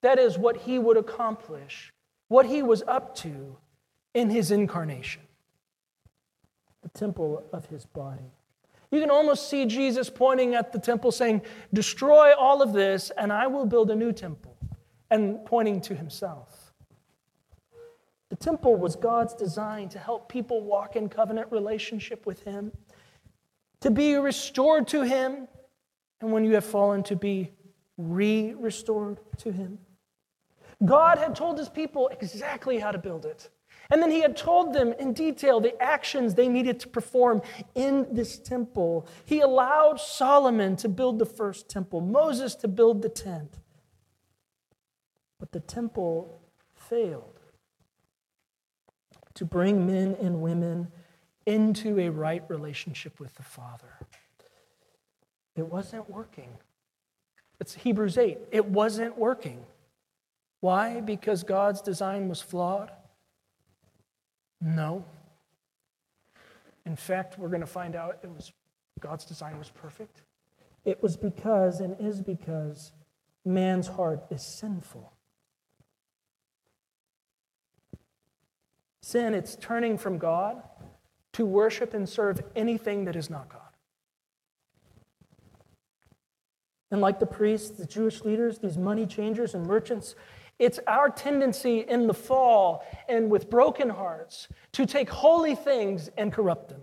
That 0.00 0.18
is 0.18 0.38
what 0.38 0.56
he 0.56 0.78
would 0.78 0.96
accomplish, 0.96 1.92
what 2.28 2.46
he 2.46 2.62
was 2.62 2.82
up 2.88 3.14
to 3.16 3.58
in 4.14 4.30
his 4.30 4.50
incarnation. 4.50 5.22
The 6.82 6.88
temple 6.88 7.44
of 7.52 7.66
his 7.66 7.84
body. 7.84 8.32
You 8.92 9.00
can 9.00 9.10
almost 9.10 9.50
see 9.50 9.66
Jesus 9.66 10.08
pointing 10.08 10.54
at 10.54 10.72
the 10.72 10.78
temple 10.78 11.10
saying, 11.10 11.42
Destroy 11.72 12.32
all 12.34 12.62
of 12.62 12.72
this, 12.72 13.10
and 13.18 13.32
I 13.32 13.48
will 13.48 13.66
build 13.66 13.90
a 13.90 13.96
new 13.96 14.12
temple, 14.12 14.56
and 15.10 15.44
pointing 15.44 15.80
to 15.80 15.94
himself. 15.96 16.72
The 18.28 18.36
temple 18.36 18.76
was 18.76 18.94
God's 18.94 19.34
design 19.34 19.88
to 19.88 19.98
help 19.98 20.28
people 20.28 20.62
walk 20.62 20.94
in 20.94 21.08
covenant 21.08 21.50
relationship 21.50 22.24
with 22.26 22.44
him 22.44 22.70
to 23.82 23.90
be 23.90 24.14
restored 24.14 24.88
to 24.88 25.02
Him, 25.02 25.48
and 26.20 26.32
when 26.32 26.44
you 26.44 26.54
have 26.54 26.64
fallen, 26.64 27.02
to 27.04 27.16
be 27.16 27.50
re 27.98 28.54
restored 28.54 29.18
to 29.38 29.52
Him. 29.52 29.78
God 30.84 31.18
had 31.18 31.36
told 31.36 31.58
His 31.58 31.68
people 31.68 32.08
exactly 32.08 32.78
how 32.78 32.92
to 32.92 32.98
build 32.98 33.26
it. 33.26 33.50
And 33.92 34.02
then 34.02 34.10
he 34.10 34.22
had 34.22 34.38
told 34.38 34.72
them 34.72 34.94
in 34.98 35.12
detail 35.12 35.60
the 35.60 35.80
actions 35.80 36.34
they 36.34 36.48
needed 36.48 36.80
to 36.80 36.88
perform 36.88 37.42
in 37.74 38.06
this 38.10 38.38
temple. 38.38 39.06
He 39.26 39.40
allowed 39.40 40.00
Solomon 40.00 40.76
to 40.76 40.88
build 40.88 41.18
the 41.18 41.26
first 41.26 41.68
temple, 41.68 42.00
Moses 42.00 42.54
to 42.56 42.68
build 42.68 43.02
the 43.02 43.10
tent. 43.10 43.58
But 45.38 45.52
the 45.52 45.60
temple 45.60 46.40
failed 46.74 47.38
to 49.34 49.44
bring 49.44 49.86
men 49.86 50.16
and 50.22 50.40
women 50.40 50.88
into 51.44 52.00
a 52.00 52.08
right 52.08 52.44
relationship 52.48 53.20
with 53.20 53.34
the 53.34 53.42
Father. 53.42 53.98
It 55.54 55.66
wasn't 55.66 56.08
working. 56.08 56.48
It's 57.60 57.74
Hebrews 57.74 58.16
8. 58.16 58.38
It 58.52 58.64
wasn't 58.64 59.18
working. 59.18 59.66
Why? 60.60 61.02
Because 61.02 61.42
God's 61.42 61.82
design 61.82 62.30
was 62.30 62.40
flawed? 62.40 62.90
No. 64.62 65.04
In 66.86 66.96
fact, 66.96 67.38
we're 67.38 67.48
going 67.48 67.60
to 67.60 67.66
find 67.66 67.96
out 67.96 68.18
it 68.22 68.30
was 68.30 68.52
God's 69.00 69.24
design 69.24 69.58
was 69.58 69.70
perfect. 69.70 70.22
It 70.84 71.02
was 71.02 71.16
because 71.16 71.80
and 71.80 71.96
is 72.00 72.20
because 72.20 72.92
man's 73.44 73.88
heart 73.88 74.24
is 74.30 74.42
sinful. 74.42 75.12
Sin, 79.02 79.34
it's 79.34 79.56
turning 79.56 79.98
from 79.98 80.18
God 80.18 80.62
to 81.32 81.44
worship 81.44 81.92
and 81.92 82.08
serve 82.08 82.40
anything 82.54 83.04
that 83.06 83.16
is 83.16 83.28
not 83.28 83.48
God. 83.48 83.60
And 86.90 87.00
like 87.00 87.18
the 87.18 87.26
priests, 87.26 87.70
the 87.70 87.86
Jewish 87.86 88.22
leaders, 88.22 88.58
these 88.58 88.76
money 88.76 89.06
changers 89.06 89.54
and 89.54 89.66
merchants, 89.66 90.14
it's 90.62 90.78
our 90.86 91.10
tendency 91.10 91.80
in 91.80 92.06
the 92.06 92.14
fall 92.14 92.86
and 93.08 93.28
with 93.28 93.50
broken 93.50 93.90
hearts 93.90 94.46
to 94.70 94.86
take 94.86 95.10
holy 95.10 95.56
things 95.56 96.08
and 96.16 96.32
corrupt 96.32 96.68
them. 96.68 96.82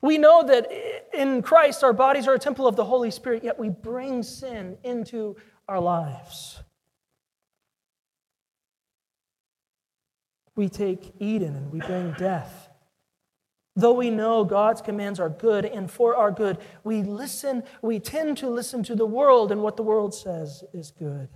We 0.00 0.16
know 0.16 0.42
that 0.44 0.72
in 1.12 1.42
Christ 1.42 1.84
our 1.84 1.92
bodies 1.92 2.26
are 2.26 2.32
a 2.32 2.38
temple 2.38 2.66
of 2.66 2.74
the 2.74 2.86
Holy 2.86 3.10
Spirit, 3.10 3.44
yet 3.44 3.58
we 3.58 3.68
bring 3.68 4.22
sin 4.22 4.78
into 4.84 5.36
our 5.68 5.80
lives. 5.80 6.62
We 10.56 10.70
take 10.70 11.12
Eden 11.18 11.54
and 11.54 11.70
we 11.70 11.80
bring 11.80 12.14
death. 12.14 12.70
Though 13.76 13.92
we 13.92 14.08
know 14.08 14.44
God's 14.44 14.80
commands 14.80 15.20
are 15.20 15.28
good 15.28 15.66
and 15.66 15.90
for 15.90 16.16
our 16.16 16.30
good, 16.30 16.56
we 16.84 17.02
listen, 17.02 17.64
we 17.82 18.00
tend 18.00 18.38
to 18.38 18.48
listen 18.48 18.82
to 18.84 18.94
the 18.94 19.06
world 19.06 19.52
and 19.52 19.62
what 19.62 19.76
the 19.76 19.82
world 19.82 20.14
says 20.14 20.64
is 20.72 20.90
good. 20.90 21.28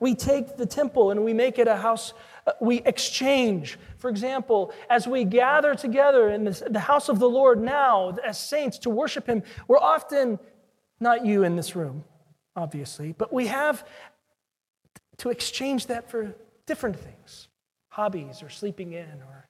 We 0.00 0.14
take 0.14 0.56
the 0.56 0.66
temple 0.66 1.10
and 1.10 1.24
we 1.24 1.32
make 1.32 1.58
it 1.58 1.68
a 1.68 1.76
house, 1.76 2.14
uh, 2.46 2.52
we 2.60 2.78
exchange. 2.82 3.78
For 3.98 4.08
example, 4.08 4.72
as 4.88 5.06
we 5.06 5.24
gather 5.24 5.74
together 5.74 6.30
in 6.30 6.44
this, 6.44 6.62
the 6.68 6.80
house 6.80 7.08
of 7.08 7.18
the 7.18 7.28
Lord 7.28 7.60
now 7.60 8.16
as 8.24 8.38
saints 8.38 8.78
to 8.78 8.90
worship 8.90 9.26
Him, 9.26 9.42
we're 9.66 9.78
often, 9.78 10.38
not 11.00 11.24
you 11.26 11.44
in 11.44 11.56
this 11.56 11.74
room, 11.76 12.04
obviously, 12.56 13.12
but 13.12 13.32
we 13.32 13.46
have 13.46 13.86
to 15.18 15.30
exchange 15.30 15.86
that 15.86 16.10
for 16.10 16.34
different 16.66 16.96
things 16.96 17.48
hobbies 17.98 18.44
or 18.44 18.48
sleeping 18.48 18.92
in 18.92 19.22
or 19.26 19.48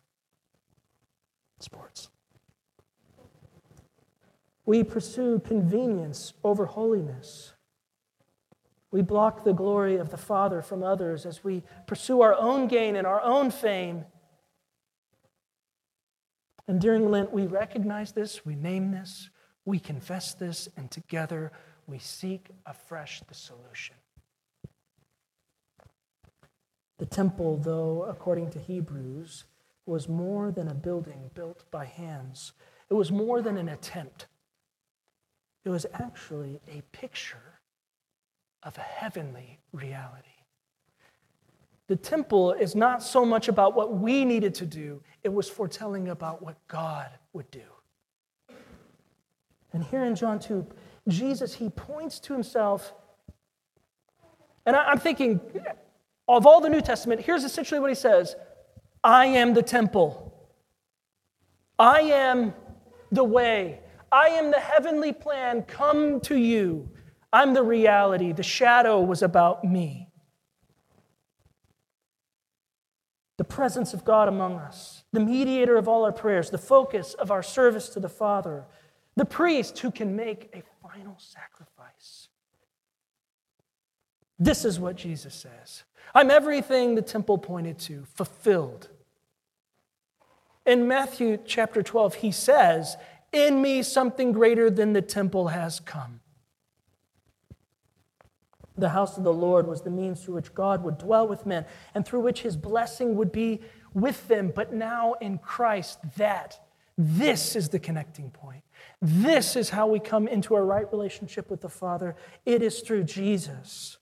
sports. 1.61 2.09
We 4.65 4.83
pursue 4.85 5.41
convenience 5.41 6.33
over 6.43 6.65
holiness. 6.65 7.53
We 8.91 9.03
block 9.03 9.45
the 9.45 9.53
glory 9.53 9.97
of 9.97 10.11
the 10.11 10.17
Father 10.17 10.63
from 10.63 10.83
others 10.83 11.27
as 11.27 11.45
we 11.45 11.63
pursue 11.87 12.23
our 12.23 12.35
own 12.35 12.69
gain 12.69 12.97
and 12.97 13.07
our 13.07 13.21
own 13.23 13.51
fame. 13.51 14.07
And 16.67 16.81
during 16.81 17.11
Lent, 17.11 17.33
we 17.33 17.47
recognize 17.47 18.13
this, 18.13 18.45
we 18.45 18.55
name 18.55 18.91
this, 18.91 19.31
we 19.65 19.79
confess 19.79 20.35
this, 20.35 20.69
and 20.77 20.91
together 20.91 21.53
we 21.87 21.99
seek 21.99 22.49
afresh 22.67 23.21
the 23.27 23.35
solution. 23.35 23.97
The 26.99 27.07
temple, 27.07 27.59
though, 27.59 28.05
according 28.09 28.51
to 28.51 28.59
Hebrews, 28.59 29.45
was 29.87 30.09
more 30.09 30.51
than 30.51 30.69
a 30.69 30.75
building 30.75 31.31
built 31.35 31.65
by 31.71 31.85
hands. 31.85 32.53
It 32.91 32.95
was 32.95 33.13
more 33.13 33.41
than 33.41 33.57
an 33.57 33.69
attempt. 33.69 34.27
It 35.65 35.71
was 35.71 35.87
actually 35.95 36.61
a 36.69 36.83
picture 36.93 37.58
of 38.63 38.77
a 38.77 38.83
heavenly 38.83 39.61
reality. 39.73 40.29
The 41.87 41.97
temple 41.97 42.53
is 42.53 42.75
not 42.75 43.03
so 43.03 43.25
much 43.25 43.49
about 43.49 43.75
what 43.75 43.95
we 43.95 44.25
needed 44.25 44.55
to 44.57 44.67
do, 44.67 45.03
it 45.25 45.33
was 45.33 45.49
foretelling 45.49 46.09
about 46.09 46.43
what 46.43 46.57
God 46.69 47.11
would 47.33 47.51
do. 47.51 47.63
And 49.73 49.83
here 49.83 50.05
in 50.05 50.15
John 50.15 50.39
2, 50.39 50.67
Jesus, 51.09 51.55
he 51.55 51.71
points 51.71 52.19
to 52.21 52.33
himself. 52.33 52.93
And 54.67 54.77
I'm 54.77 54.99
thinking, 54.99 55.41
of 56.27 56.47
all 56.47 56.61
the 56.61 56.69
New 56.69 56.81
Testament, 56.81 57.23
here's 57.23 57.45
essentially 57.45 57.81
what 57.81 57.91
he 57.91 57.95
says 57.95 58.37
I 59.03 59.27
am 59.27 59.55
the 59.55 59.63
temple. 59.63 60.25
I 61.79 62.01
am 62.01 62.55
the 63.13 63.25
way. 63.25 63.81
I 64.11 64.29
am 64.29 64.51
the 64.51 64.61
heavenly 64.61 65.13
plan 65.13 65.63
come 65.63 66.21
to 66.23 66.37
you. 66.37 66.89
I'm 67.33 67.55
the 67.55 67.63
reality. 67.63 68.33
The 68.33 68.43
shadow 68.43 69.01
was 69.01 69.23
about 69.23 69.65
me. 69.65 70.09
The 73.37 73.45
presence 73.45 73.95
of 73.95 74.05
God 74.05 74.29
among 74.29 74.57
us, 74.57 75.05
the 75.13 75.21
mediator 75.21 75.77
of 75.77 75.87
all 75.87 76.05
our 76.05 76.13
prayers, 76.13 76.51
the 76.51 76.59
focus 76.59 77.15
of 77.15 77.31
our 77.31 77.43
service 77.43 77.89
to 77.91 78.01
the 78.01 78.09
Father, 78.09 78.65
the 79.17 79.25
priest 79.25 79.79
who 79.79 79.91
can 79.91 80.17
make 80.17 80.51
a 80.55 80.63
final 80.83 81.17
sacrifice. 81.19 82.29
This 84.39 84.65
is 84.65 84.81
what 84.81 84.97
Jesus 84.97 85.35
says. 85.35 85.85
I'm 86.15 86.31
everything 86.31 86.95
the 86.95 87.03
temple 87.03 87.39
pointed 87.39 87.79
to, 87.81 88.05
fulfilled. 88.15 88.89
In 90.65 90.89
Matthew 90.89 91.39
chapter 91.45 91.83
12, 91.83 92.17
he 92.17 92.33
says, 92.33 92.97
In 93.33 93.61
me 93.63 93.83
something 93.83 94.33
greater 94.33 94.71
than 94.71 94.93
the 94.93 95.03
temple 95.03 95.49
has 95.49 95.81
come. 95.81 96.21
The 98.79 98.91
house 98.91 99.19
of 99.19 99.25
the 99.25 99.33
Lord 99.33 99.67
was 99.67 99.83
the 99.83 99.91
means 99.91 100.23
through 100.23 100.37
which 100.37 100.55
God 100.55 100.83
would 100.85 100.99
dwell 100.99 101.27
with 101.27 101.45
men 101.45 101.67
and 101.95 102.07
through 102.07 102.21
which 102.21 102.43
his 102.43 102.57
blessing 102.57 103.17
would 103.17 103.33
be 103.33 103.61
with 103.93 104.29
them. 104.29 104.53
But 104.55 104.73
now 104.73 105.15
in 105.15 105.39
Christ, 105.39 105.99
that, 106.17 106.61
this 106.97 107.57
is 107.57 107.69
the 107.69 107.79
connecting 107.79 108.31
point. 108.31 108.63
This 109.03 109.57
is 109.57 109.71
how 109.71 109.89
we 109.89 109.99
come 109.99 110.29
into 110.29 110.55
a 110.55 110.63
right 110.63 110.91
relationship 110.93 111.51
with 111.51 111.61
the 111.61 111.69
Father. 111.69 112.17
It 112.47 112.63
is 112.63 112.81
through 112.81 113.05
Jesus. 113.05 113.99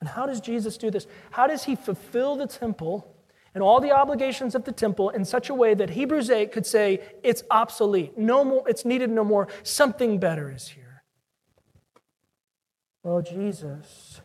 And 0.00 0.08
how 0.08 0.26
does 0.26 0.40
Jesus 0.40 0.76
do 0.76 0.90
this? 0.90 1.06
How 1.30 1.46
does 1.46 1.64
he 1.64 1.76
fulfill 1.76 2.36
the 2.36 2.46
temple 2.46 3.14
and 3.54 3.62
all 3.62 3.80
the 3.80 3.90
obligations 3.90 4.54
of 4.54 4.64
the 4.64 4.72
temple 4.72 5.10
in 5.10 5.24
such 5.24 5.50
a 5.50 5.54
way 5.54 5.74
that 5.74 5.90
Hebrews 5.90 6.30
8 6.30 6.52
could 6.52 6.66
say 6.66 7.00
it's 7.22 7.42
obsolete, 7.50 8.16
no 8.16 8.44
more, 8.44 8.68
it's 8.68 8.84
needed 8.84 9.10
no 9.10 9.24
more, 9.24 9.48
something 9.62 10.18
better 10.18 10.50
is 10.50 10.68
here? 10.68 10.87
Well, 13.08 13.22
Jesus 13.22 14.20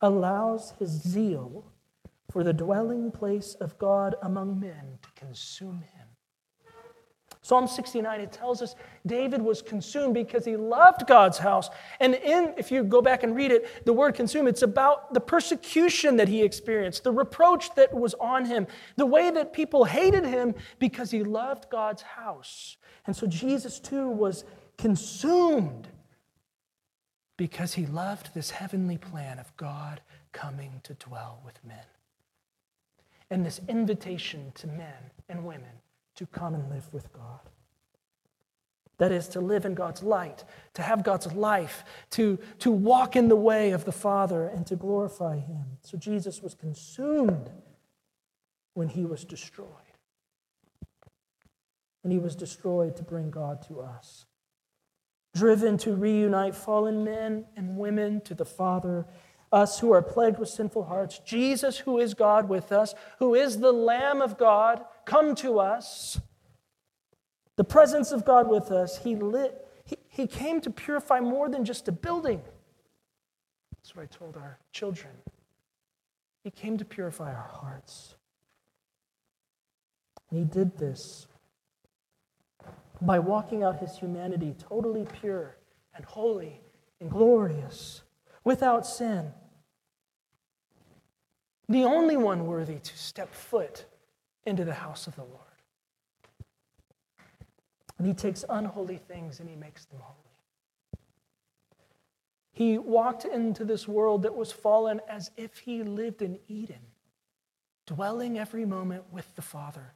allows 0.00 0.72
his 0.78 0.88
zeal 0.88 1.66
for 2.30 2.42
the 2.42 2.54
dwelling 2.54 3.10
place 3.10 3.54
of 3.60 3.78
God 3.78 4.14
among 4.22 4.58
men 4.58 4.98
to 5.02 5.08
consume 5.14 5.82
him. 5.82 6.06
Psalm 7.42 7.68
69, 7.68 8.22
it 8.22 8.32
tells 8.32 8.62
us 8.62 8.74
David 9.04 9.42
was 9.42 9.60
consumed 9.60 10.14
because 10.14 10.46
he 10.46 10.56
loved 10.56 11.06
God's 11.06 11.36
house. 11.36 11.68
And 12.00 12.14
in, 12.14 12.54
if 12.56 12.70
you 12.70 12.84
go 12.84 13.02
back 13.02 13.22
and 13.22 13.36
read 13.36 13.50
it, 13.50 13.84
the 13.84 13.92
word 13.92 14.14
consume, 14.14 14.48
it's 14.48 14.62
about 14.62 15.12
the 15.12 15.20
persecution 15.20 16.16
that 16.16 16.28
he 16.28 16.42
experienced, 16.42 17.04
the 17.04 17.12
reproach 17.12 17.74
that 17.74 17.92
was 17.92 18.14
on 18.14 18.46
him, 18.46 18.66
the 18.96 19.04
way 19.04 19.30
that 19.30 19.52
people 19.52 19.84
hated 19.84 20.24
him 20.24 20.54
because 20.78 21.10
he 21.10 21.22
loved 21.22 21.68
God's 21.68 22.00
house. 22.00 22.78
And 23.06 23.14
so 23.14 23.26
Jesus 23.26 23.78
too 23.78 24.08
was 24.08 24.46
consumed 24.78 25.88
because 27.40 27.72
he 27.72 27.86
loved 27.86 28.34
this 28.34 28.50
heavenly 28.50 28.98
plan 28.98 29.38
of 29.38 29.56
God 29.56 30.02
coming 30.30 30.78
to 30.82 30.92
dwell 30.92 31.40
with 31.42 31.58
men. 31.64 31.86
And 33.30 33.46
this 33.46 33.62
invitation 33.66 34.52
to 34.56 34.66
men 34.66 35.10
and 35.26 35.46
women 35.46 35.80
to 36.16 36.26
come 36.26 36.52
and 36.52 36.68
live 36.68 36.92
with 36.92 37.10
God. 37.14 37.40
That 38.98 39.10
is, 39.10 39.26
to 39.28 39.40
live 39.40 39.64
in 39.64 39.72
God's 39.72 40.02
light, 40.02 40.44
to 40.74 40.82
have 40.82 41.02
God's 41.02 41.32
life, 41.32 41.82
to, 42.10 42.38
to 42.58 42.70
walk 42.70 43.16
in 43.16 43.28
the 43.28 43.36
way 43.36 43.70
of 43.70 43.86
the 43.86 43.90
Father, 43.90 44.46
and 44.46 44.66
to 44.66 44.76
glorify 44.76 45.38
Him. 45.38 45.64
So 45.80 45.96
Jesus 45.96 46.42
was 46.42 46.52
consumed 46.52 47.48
when 48.74 48.88
He 48.88 49.06
was 49.06 49.24
destroyed. 49.24 49.70
And 52.04 52.12
He 52.12 52.18
was 52.18 52.36
destroyed 52.36 52.96
to 52.96 53.02
bring 53.02 53.30
God 53.30 53.62
to 53.68 53.80
us. 53.80 54.26
Driven 55.34 55.78
to 55.78 55.94
reunite 55.94 56.54
fallen 56.54 57.04
men 57.04 57.46
and 57.56 57.76
women 57.76 58.20
to 58.22 58.34
the 58.34 58.44
Father, 58.44 59.06
us 59.52 59.80
who 59.80 59.92
are 59.92 60.02
plagued 60.02 60.38
with 60.38 60.48
sinful 60.48 60.84
hearts, 60.84 61.20
Jesus, 61.20 61.78
who 61.78 61.98
is 61.98 62.14
God 62.14 62.48
with 62.48 62.72
us, 62.72 62.94
who 63.18 63.34
is 63.34 63.58
the 63.58 63.72
Lamb 63.72 64.20
of 64.20 64.38
God 64.38 64.84
come 65.04 65.34
to 65.36 65.58
us, 65.58 66.20
the 67.56 67.64
presence 67.64 68.12
of 68.12 68.24
God 68.24 68.48
with 68.48 68.70
us, 68.70 68.98
he, 68.98 69.16
lit, 69.16 69.66
he, 70.08 70.26
came 70.26 70.60
to 70.62 70.70
purify 70.70 71.20
more 71.20 71.48
than 71.48 71.64
just 71.64 71.88
a 71.88 71.92
building. 71.92 72.40
That's 73.76 73.94
what 73.94 74.02
I 74.02 74.06
told 74.06 74.36
our 74.36 74.58
children. 74.72 75.12
He 76.42 76.50
came 76.50 76.78
to 76.78 76.84
purify 76.84 77.34
our 77.34 77.50
hearts. 77.52 78.14
And 80.30 80.38
he 80.38 80.44
did 80.44 80.78
this 80.78 81.26
by 83.00 83.18
walking 83.18 83.62
out 83.62 83.78
his 83.78 83.96
humanity 83.96 84.54
totally 84.58 85.06
pure 85.20 85.56
and 85.94 86.04
holy 86.04 86.60
and 87.00 87.10
glorious, 87.10 88.02
without 88.44 88.86
sin. 88.86 89.32
The 91.68 91.84
only 91.84 92.16
one 92.16 92.46
worthy 92.46 92.78
to 92.78 92.98
step 92.98 93.34
foot 93.34 93.86
into 94.44 94.64
the 94.64 94.74
house 94.74 95.06
of 95.06 95.16
the 95.16 95.24
Lord. 95.24 95.36
And 97.96 98.06
he 98.06 98.14
takes 98.14 98.44
unholy 98.48 98.96
things 98.96 99.40
and 99.40 99.48
he 99.48 99.56
makes 99.56 99.84
them 99.84 100.00
holy. 100.00 100.16
He 102.52 102.78
walked 102.78 103.24
into 103.24 103.64
this 103.64 103.86
world 103.86 104.22
that 104.22 104.34
was 104.34 104.52
fallen 104.52 105.00
as 105.08 105.30
if 105.36 105.58
he 105.58 105.82
lived 105.82 106.22
in 106.22 106.38
Eden, 106.48 106.80
dwelling 107.86 108.38
every 108.38 108.64
moment 108.64 109.04
with 109.12 109.34
the 109.36 109.42
Father, 109.42 109.94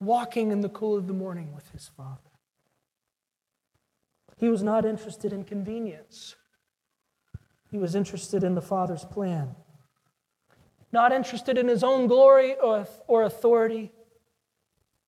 walking 0.00 0.52
in 0.52 0.60
the 0.60 0.68
cool 0.68 0.96
of 0.96 1.06
the 1.06 1.12
morning 1.12 1.54
with 1.54 1.70
his 1.70 1.90
Father. 1.96 2.25
He 4.38 4.48
was 4.48 4.62
not 4.62 4.84
interested 4.84 5.32
in 5.32 5.44
convenience. 5.44 6.36
He 7.70 7.78
was 7.78 7.94
interested 7.94 8.44
in 8.44 8.54
the 8.54 8.62
Father's 8.62 9.04
plan. 9.04 9.56
Not 10.92 11.12
interested 11.12 11.58
in 11.58 11.68
his 11.68 11.82
own 11.82 12.06
glory 12.06 12.54
or 12.54 13.22
authority. 13.22 13.92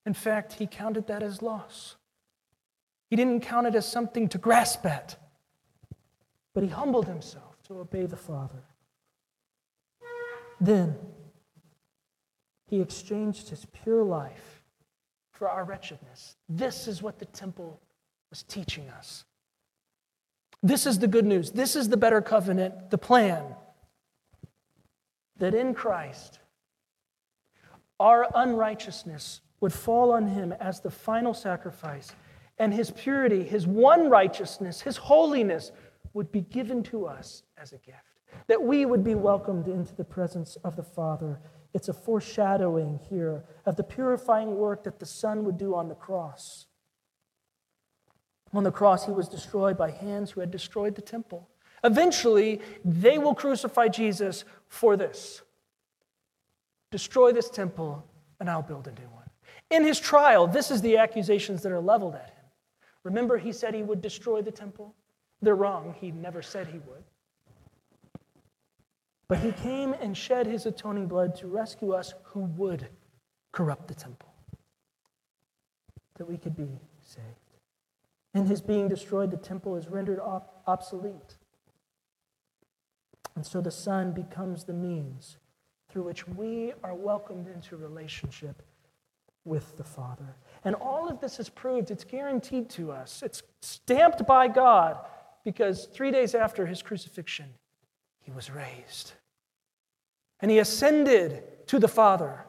In 0.07 0.15
fact, 0.15 0.55
he 0.55 0.67
counted 0.67 1.07
that 1.07 1.23
as 1.23 1.43
loss. 1.43 1.97
He 3.11 3.17
didn't 3.17 3.41
count 3.41 3.67
it 3.67 3.75
as 3.75 3.87
something 3.87 4.29
to 4.31 4.39
grasp 4.39 4.85
at, 4.85 5.17
but 6.55 6.63
he 6.63 6.69
humbled 6.69 7.07
himself 7.07 7.63
to 7.69 7.79
obey 7.81 8.07
the 8.07 8.17
Father. 8.17 8.65
Then 10.61 10.97
he 12.67 12.81
exchanged 12.81 13.49
his 13.49 13.67
pure 13.67 14.03
life 14.03 14.63
for 15.31 15.49
our 15.49 15.65
wretchedness. 15.65 16.37
This 16.49 16.89
is 16.89 17.03
what 17.03 17.19
the 17.19 17.27
temple 17.27 17.81
was 18.31 18.43
teaching 18.43 18.89
us. 18.91 19.25
This 20.63 20.87
is 20.87 20.99
the 20.99 21.09
good 21.09 21.25
news. 21.25 21.53
This 21.53 21.77
is 21.77 21.89
the 21.89 21.97
better 21.97 22.21
covenant, 22.21 22.91
the 22.91 22.99
plan 22.99 23.45
that 25.39 25.55
in 25.55 25.73
Christ, 25.73 26.41
our 28.01 28.29
unrighteousness 28.35 29.41
would 29.61 29.73
fall 29.73 30.13
on 30.13 30.27
him 30.27 30.53
as 30.61 30.81
the 30.81 30.91
final 30.91 31.35
sacrifice, 31.35 32.13
and 32.59 32.75
his 32.75 32.91
purity, 32.91 33.45
his 33.45 33.67
one 33.67 34.09
righteousness, 34.09 34.81
his 34.81 34.97
holiness 34.97 35.73
would 36.13 36.31
be 36.33 36.43
given 36.43 36.83
to 36.83 37.07
us 37.07 37.43
as 37.57 37.73
a 37.73 37.79
gift, 37.79 38.21
that 38.47 38.63
we 38.63 38.85
would 38.85 39.05
be 39.05 39.15
welcomed 39.15 39.69
into 39.69 39.95
the 39.95 40.05
presence 40.05 40.57
of 40.65 40.77
the 40.77 40.83
Father. 40.83 41.41
It's 41.75 41.89
a 41.89 41.93
foreshadowing 41.93 42.99
here 43.09 43.45
of 43.67 43.77
the 43.77 43.85
purifying 43.85 44.57
work 44.57 44.85
that 44.85 44.99
the 44.99 45.07
Son 45.07 45.45
would 45.45 45.59
do 45.59 45.75
on 45.75 45.89
the 45.89 45.95
cross. 45.95 46.67
On 48.53 48.65
the 48.65 48.73
cross, 48.73 49.05
he 49.05 49.13
was 49.13 49.29
destroyed 49.29 49.77
by 49.77 49.91
hands 49.91 50.31
who 50.31 50.41
had 50.41 50.51
destroyed 50.51 50.95
the 50.95 51.03
temple. 51.03 51.49
Eventually, 51.85 52.61
they 52.85 53.19
will 53.19 53.35
crucify 53.35 53.89
Jesus 53.89 54.45
for 54.69 54.97
this 54.97 55.43
destroy 56.91 57.33
this 57.33 57.51
temple, 57.51 58.05
and 58.41 58.49
I'll 58.49 58.63
build 58.63 58.89
a 58.89 58.93
new 58.93 59.09
one. 59.11 59.29
In 59.71 59.85
his 59.85 60.01
trial, 60.01 60.47
this 60.47 60.71
is 60.71 60.81
the 60.81 60.97
accusations 60.97 61.63
that 61.63 61.73
are 61.73 61.81
leveled 61.81 62.15
at 62.15 62.31
him. 62.31 62.45
Remember, 63.03 63.37
he 63.37 63.53
said 63.53 63.75
he 63.75 63.83
would 63.83 64.01
destroy 64.01 64.41
the 64.41 64.51
temple? 64.51 64.95
They're 65.43 65.55
wrong. 65.55 65.95
He 66.01 66.11
never 66.11 66.43
said 66.43 66.67
he 66.67 66.79
would. 66.79 67.05
But 69.29 69.39
he 69.39 69.53
came 69.53 69.93
and 69.93 70.17
shed 70.17 70.47
his 70.47 70.65
atoning 70.65 71.07
blood 71.07 71.37
to 71.37 71.47
rescue 71.47 71.93
us 71.93 72.15
who 72.23 72.41
would 72.41 72.89
corrupt 73.53 73.89
the 73.89 73.95
temple, 73.95 74.33
that 76.17 76.27
we 76.27 76.39
could 76.39 76.57
be 76.57 76.81
saved. 77.03 77.27
In 78.35 78.47
his 78.47 78.61
being 78.61 78.89
destroyed, 78.89 79.31
the 79.31 79.37
temple 79.37 79.77
is 79.77 79.89
rendered 79.89 80.21
op- 80.21 80.63
obsolete. 80.67 81.37
And 83.35 83.47
so 83.47 83.61
the 83.61 83.71
Son 83.71 84.13
becomes 84.13 84.65
the 84.65 84.73
means 84.73 85.39
through 85.89 86.03
which 86.03 86.29
we 86.29 86.73
are 86.83 86.95
welcomed 86.95 87.49
into 87.49 87.77
relationship 87.77 88.63
with 89.45 89.77
the 89.77 89.85
Father. 89.85 90.37
And 90.65 90.75
all 90.75 91.09
of 91.09 91.21
this 91.21 91.41
is 91.41 91.49
proved, 91.49 91.91
it's 91.91 92.05
guaranteed 92.05 92.69
to 92.71 92.93
us, 92.93 93.23
it's 93.23 93.43
stamped 93.63 94.27
by 94.27 94.49
God 94.49 94.99
because 95.45 95.87
three 95.87 96.11
days 96.11 96.35
after 96.35 96.67
his 96.67 96.83
crucifixion, 96.83 97.47
he 98.21 98.31
was 98.31 98.51
raised. 98.51 99.13
And 100.41 100.51
he 100.51 100.59
ascended 100.59 101.67
to 101.69 101.79
the 101.79 101.89
Father 101.89 102.45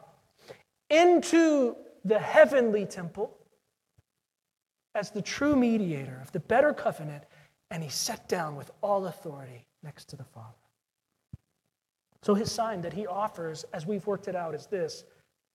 into 0.90 1.76
the 2.04 2.18
heavenly 2.18 2.84
temple 2.84 3.36
as 4.94 5.10
the 5.10 5.22
true 5.22 5.56
mediator 5.56 6.18
of 6.22 6.32
the 6.32 6.40
better 6.40 6.72
covenant, 6.72 7.24
and 7.70 7.82
he 7.82 7.88
sat 7.88 8.28
down 8.28 8.56
with 8.56 8.70
all 8.82 9.06
authority 9.06 9.66
next 9.82 10.06
to 10.06 10.16
the 10.16 10.24
Father. 10.24 10.54
So 12.22 12.34
his 12.34 12.50
sign 12.52 12.82
that 12.82 12.92
he 12.92 13.06
offers, 13.06 13.64
as 13.72 13.86
we've 13.86 14.06
worked 14.06 14.28
it 14.28 14.36
out, 14.36 14.54
is 14.54 14.66
this 14.66 15.04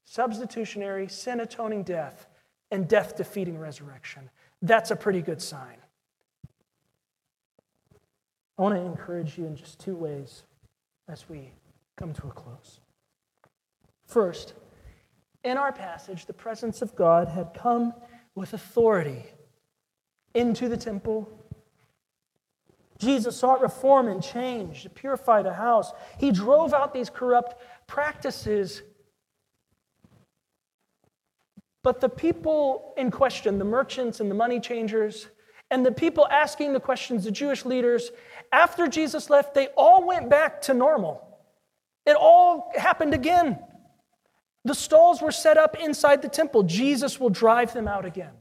substitutionary, 0.05 1.07
sin 1.07 1.39
atoning 1.39 1.83
death 1.83 2.27
and 2.71 2.87
death 2.87 3.15
defeating 3.17 3.59
resurrection. 3.59 4.29
That's 4.61 4.91
a 4.91 4.95
pretty 4.95 5.21
good 5.21 5.41
sign. 5.41 5.77
I 8.57 8.61
want 8.61 8.75
to 8.75 8.81
encourage 8.81 9.37
you 9.37 9.45
in 9.45 9.55
just 9.55 9.79
two 9.79 9.95
ways 9.95 10.43
as 11.09 11.27
we 11.29 11.51
come 11.97 12.13
to 12.13 12.27
a 12.27 12.31
close. 12.31 12.79
First, 14.05 14.53
in 15.43 15.57
our 15.57 15.71
passage, 15.71 16.25
the 16.25 16.33
presence 16.33 16.81
of 16.81 16.95
God 16.95 17.27
had 17.27 17.53
come 17.53 17.93
with 18.35 18.53
authority 18.53 19.25
into 20.33 20.67
the 20.67 20.77
temple. 20.77 21.29
Jesus 22.97 23.35
sought 23.37 23.61
reform 23.61 24.07
and 24.07 24.21
change 24.21 24.83
to 24.83 24.89
purify 24.89 25.41
the 25.41 25.53
house. 25.53 25.91
He 26.17 26.31
drove 26.31 26.73
out 26.73 26.93
these 26.93 27.09
corrupt 27.09 27.61
practices. 27.87 28.81
But 31.83 32.01
the 32.01 32.09
people 32.09 32.93
in 32.97 33.11
question, 33.11 33.57
the 33.57 33.65
merchants 33.65 34.19
and 34.19 34.29
the 34.29 34.35
money 34.35 34.59
changers, 34.59 35.27
and 35.71 35.85
the 35.85 35.91
people 35.91 36.27
asking 36.27 36.73
the 36.73 36.79
questions, 36.79 37.23
the 37.23 37.31
Jewish 37.31 37.65
leaders, 37.65 38.11
after 38.51 38.87
Jesus 38.87 39.29
left, 39.29 39.53
they 39.53 39.67
all 39.75 40.05
went 40.05 40.29
back 40.29 40.61
to 40.61 40.73
normal. 40.73 41.21
It 42.05 42.15
all 42.15 42.71
happened 42.75 43.13
again. 43.13 43.59
The 44.65 44.73
stalls 44.73 45.21
were 45.21 45.31
set 45.31 45.57
up 45.57 45.77
inside 45.79 46.23
the 46.23 46.27
temple. 46.27 46.63
Jesus 46.63 47.19
will 47.19 47.29
drive 47.29 47.71
them 47.73 47.87
out 47.87 48.03
again. 48.03 48.33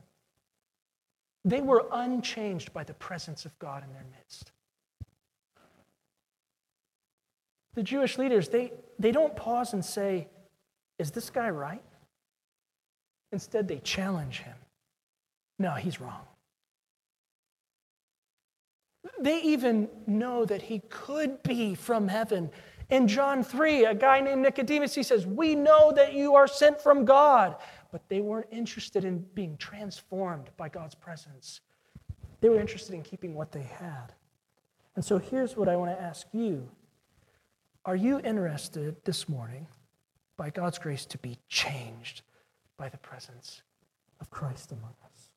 They 1.45 1.61
were 1.61 1.87
unchanged 1.93 2.73
by 2.73 2.85
the 2.85 2.95
presence 2.95 3.45
of 3.45 3.57
God 3.59 3.85
in 3.85 3.93
their 3.93 4.07
midst. 4.19 4.51
The 7.75 7.83
Jewish 7.83 8.17
leaders, 8.17 8.49
they, 8.49 8.73
they 8.99 9.13
don't 9.13 9.37
pause 9.37 9.75
and 9.75 9.85
say, 9.85 10.29
Is 10.99 11.11
this 11.11 11.29
guy 11.29 11.51
right? 11.51 11.83
Instead, 13.31 13.69
they 13.69 13.81
challenge 13.81 14.41
him. 14.41 14.57
No, 15.59 15.73
he's 15.73 16.01
wrong. 16.01 16.23
They 19.21 19.43
even 19.43 19.89
know 20.07 20.47
that 20.47 20.63
he 20.63 20.81
could 20.89 21.43
be 21.43 21.75
from 21.75 22.09
heaven 22.09 22.51
in 22.91 23.09
John 23.09 23.43
3, 23.43 23.87
a 23.87 23.95
guy 23.95 24.21
named 24.21 24.43
Nicodemus, 24.43 24.95
he 24.95 25.03
says, 25.03 25.27
We 25.27 25.55
know 25.55 25.93
that 25.93 26.13
you 26.13 26.35
are 26.35 26.47
sent 26.47 26.81
from 26.81 27.05
God. 27.05 27.57
But 27.95 28.09
they 28.09 28.21
weren't 28.21 28.49
interested 28.51 29.05
in 29.05 29.25
being 29.35 29.57
transformed 29.57 30.51
by 30.57 30.69
God's 30.69 30.97
presence. 30.97 31.61
They 32.41 32.49
were 32.49 32.59
interested 32.59 32.93
in 32.93 33.03
keeping 33.03 33.35
what 33.35 33.53
they 33.53 33.63
had. 33.63 34.13
And 34.97 35.05
so 35.05 35.17
here's 35.17 35.57
what 35.57 35.69
I 35.69 35.77
want 35.77 35.97
to 35.97 36.03
ask 36.03 36.27
you 36.33 36.69
Are 37.85 37.95
you 37.95 38.19
interested 38.19 38.97
this 39.05 39.29
morning, 39.29 39.69
by 40.37 40.51
God's 40.51 40.77
grace, 40.77 41.07
to 41.07 41.19
be 41.19 41.39
changed 41.49 42.23
by 42.77 42.89
the 42.89 42.99
presence 42.99 43.63
of 44.21 44.29
Christ 44.29 44.73
among 44.73 44.95
us? 45.05 45.31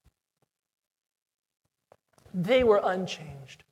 They 2.34 2.64
were 2.64 2.82
unchanged. 2.84 3.64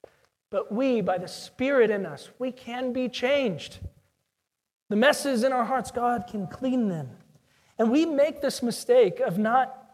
But 0.50 0.72
we, 0.72 1.02
by 1.02 1.18
the 1.18 1.28
Spirit 1.28 1.90
in 1.90 2.06
us, 2.06 2.30
we 2.40 2.52
can 2.52 2.94
be 2.94 3.10
changed. 3.10 3.80
The 4.90 4.96
messes 4.96 5.44
in 5.44 5.52
our 5.52 5.66
hearts, 5.66 5.92
God 5.92 6.26
can 6.30 6.48
clean 6.48 6.90
them. 6.90 7.10
And 7.78 7.92
we 7.92 8.06
make 8.06 8.42
this 8.42 8.62
mistake 8.62 9.20
of 9.20 9.38
not 9.38 9.86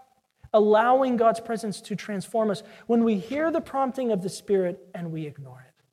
allowing 0.54 1.18
God's 1.18 1.40
presence 1.40 1.80
to 1.82 1.96
transform 1.96 2.52
us 2.52 2.64
when 2.88 3.04
we 3.04 3.16
hear 3.16 3.52
the 3.52 3.62
prompting 3.62 4.12
of 4.12 4.22
the 4.22 4.30
Spirit 4.30 4.80
and 4.94 5.12
we 5.12 5.26
ignore 5.26 5.66
it. 5.68 5.84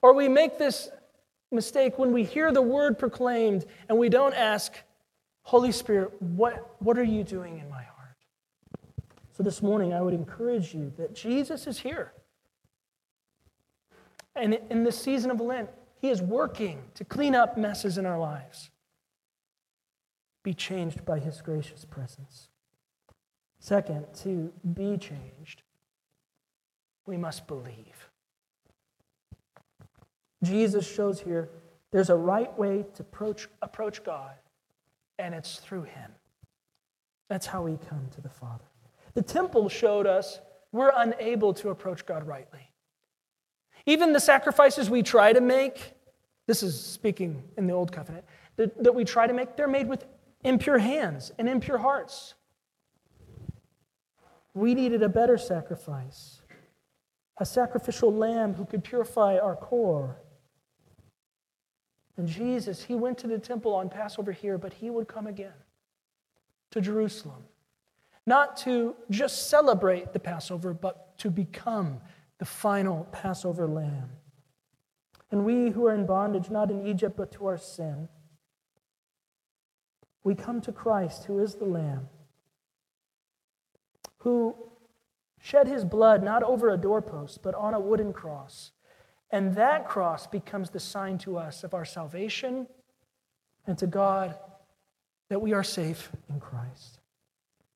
Or 0.00 0.14
we 0.14 0.28
make 0.28 0.58
this 0.58 0.88
mistake 1.50 1.98
when 1.98 2.12
we 2.12 2.24
hear 2.24 2.52
the 2.52 2.62
word 2.62 2.98
proclaimed 2.98 3.66
and 3.88 3.98
we 3.98 4.08
don't 4.08 4.34
ask, 4.34 4.72
Holy 5.42 5.72
Spirit, 5.72 6.20
what, 6.22 6.76
what 6.78 6.96
are 6.98 7.04
you 7.04 7.24
doing 7.24 7.58
in 7.58 7.68
my 7.68 7.82
heart? 7.82 8.16
So 9.32 9.42
this 9.42 9.62
morning, 9.62 9.92
I 9.92 10.00
would 10.00 10.14
encourage 10.14 10.74
you 10.74 10.92
that 10.96 11.14
Jesus 11.14 11.66
is 11.66 11.78
here. 11.78 12.12
And 14.38 14.58
in 14.70 14.84
this 14.84 14.98
season 14.98 15.30
of 15.30 15.40
Lent, 15.40 15.68
He 16.00 16.08
is 16.08 16.22
working 16.22 16.82
to 16.94 17.04
clean 17.04 17.34
up 17.34 17.58
messes 17.58 17.98
in 17.98 18.06
our 18.06 18.18
lives. 18.18 18.70
Be 20.44 20.54
changed 20.54 21.04
by 21.04 21.18
His 21.18 21.42
gracious 21.42 21.84
presence. 21.84 22.48
Second, 23.58 24.06
to 24.22 24.52
be 24.74 24.96
changed, 24.96 25.62
we 27.04 27.16
must 27.16 27.48
believe. 27.48 28.10
Jesus 30.44 30.88
shows 30.88 31.20
here 31.20 31.50
there's 31.90 32.10
a 32.10 32.16
right 32.16 32.56
way 32.56 32.84
to 32.94 33.02
approach, 33.02 33.48
approach 33.60 34.04
God, 34.04 34.34
and 35.18 35.34
it's 35.34 35.56
through 35.56 35.82
Him. 35.82 36.12
That's 37.28 37.46
how 37.46 37.62
we 37.62 37.76
come 37.88 38.08
to 38.14 38.20
the 38.20 38.28
Father. 38.28 38.64
The 39.14 39.22
temple 39.22 39.68
showed 39.68 40.06
us 40.06 40.38
we're 40.70 40.92
unable 40.94 41.52
to 41.54 41.70
approach 41.70 42.06
God 42.06 42.26
rightly. 42.26 42.67
Even 43.88 44.12
the 44.12 44.20
sacrifices 44.20 44.90
we 44.90 45.02
try 45.02 45.32
to 45.32 45.40
make, 45.40 45.94
this 46.46 46.62
is 46.62 46.78
speaking 46.78 47.42
in 47.56 47.66
the 47.66 47.72
Old 47.72 47.90
Covenant, 47.90 48.22
that, 48.56 48.84
that 48.84 48.94
we 48.94 49.02
try 49.02 49.26
to 49.26 49.32
make, 49.32 49.56
they're 49.56 49.66
made 49.66 49.88
with 49.88 50.04
impure 50.44 50.76
hands 50.76 51.32
and 51.38 51.48
impure 51.48 51.78
hearts. 51.78 52.34
We 54.52 54.74
needed 54.74 55.02
a 55.02 55.08
better 55.08 55.38
sacrifice, 55.38 56.42
a 57.38 57.46
sacrificial 57.46 58.12
lamb 58.12 58.52
who 58.52 58.66
could 58.66 58.84
purify 58.84 59.38
our 59.38 59.56
core. 59.56 60.18
And 62.18 62.28
Jesus, 62.28 62.84
he 62.84 62.94
went 62.94 63.16
to 63.18 63.26
the 63.26 63.38
temple 63.38 63.74
on 63.74 63.88
Passover 63.88 64.32
here, 64.32 64.58
but 64.58 64.74
he 64.74 64.90
would 64.90 65.08
come 65.08 65.26
again 65.26 65.56
to 66.72 66.82
Jerusalem, 66.82 67.42
not 68.26 68.54
to 68.58 68.96
just 69.08 69.48
celebrate 69.48 70.12
the 70.12 70.20
Passover, 70.20 70.74
but 70.74 71.16
to 71.20 71.30
become 71.30 72.02
the 72.38 72.44
final 72.44 73.08
Passover 73.12 73.66
lamb. 73.66 74.10
And 75.30 75.44
we 75.44 75.70
who 75.70 75.86
are 75.86 75.94
in 75.94 76.06
bondage, 76.06 76.50
not 76.50 76.70
in 76.70 76.86
Egypt, 76.86 77.16
but 77.16 77.32
to 77.32 77.46
our 77.46 77.58
sin, 77.58 78.08
we 80.24 80.34
come 80.34 80.60
to 80.62 80.72
Christ, 80.72 81.24
who 81.24 81.38
is 81.38 81.54
the 81.54 81.64
Lamb, 81.64 82.08
who 84.18 84.54
shed 85.40 85.68
his 85.68 85.84
blood 85.84 86.22
not 86.22 86.42
over 86.42 86.70
a 86.70 86.76
doorpost, 86.76 87.42
but 87.42 87.54
on 87.54 87.74
a 87.74 87.80
wooden 87.80 88.12
cross. 88.12 88.72
And 89.30 89.54
that 89.54 89.86
cross 89.86 90.26
becomes 90.26 90.70
the 90.70 90.80
sign 90.80 91.18
to 91.18 91.38
us 91.38 91.64
of 91.64 91.74
our 91.74 91.84
salvation 91.84 92.66
and 93.66 93.76
to 93.78 93.86
God 93.86 94.34
that 95.28 95.40
we 95.40 95.52
are 95.52 95.64
safe 95.64 96.10
in 96.30 96.40
Christ. 96.40 97.00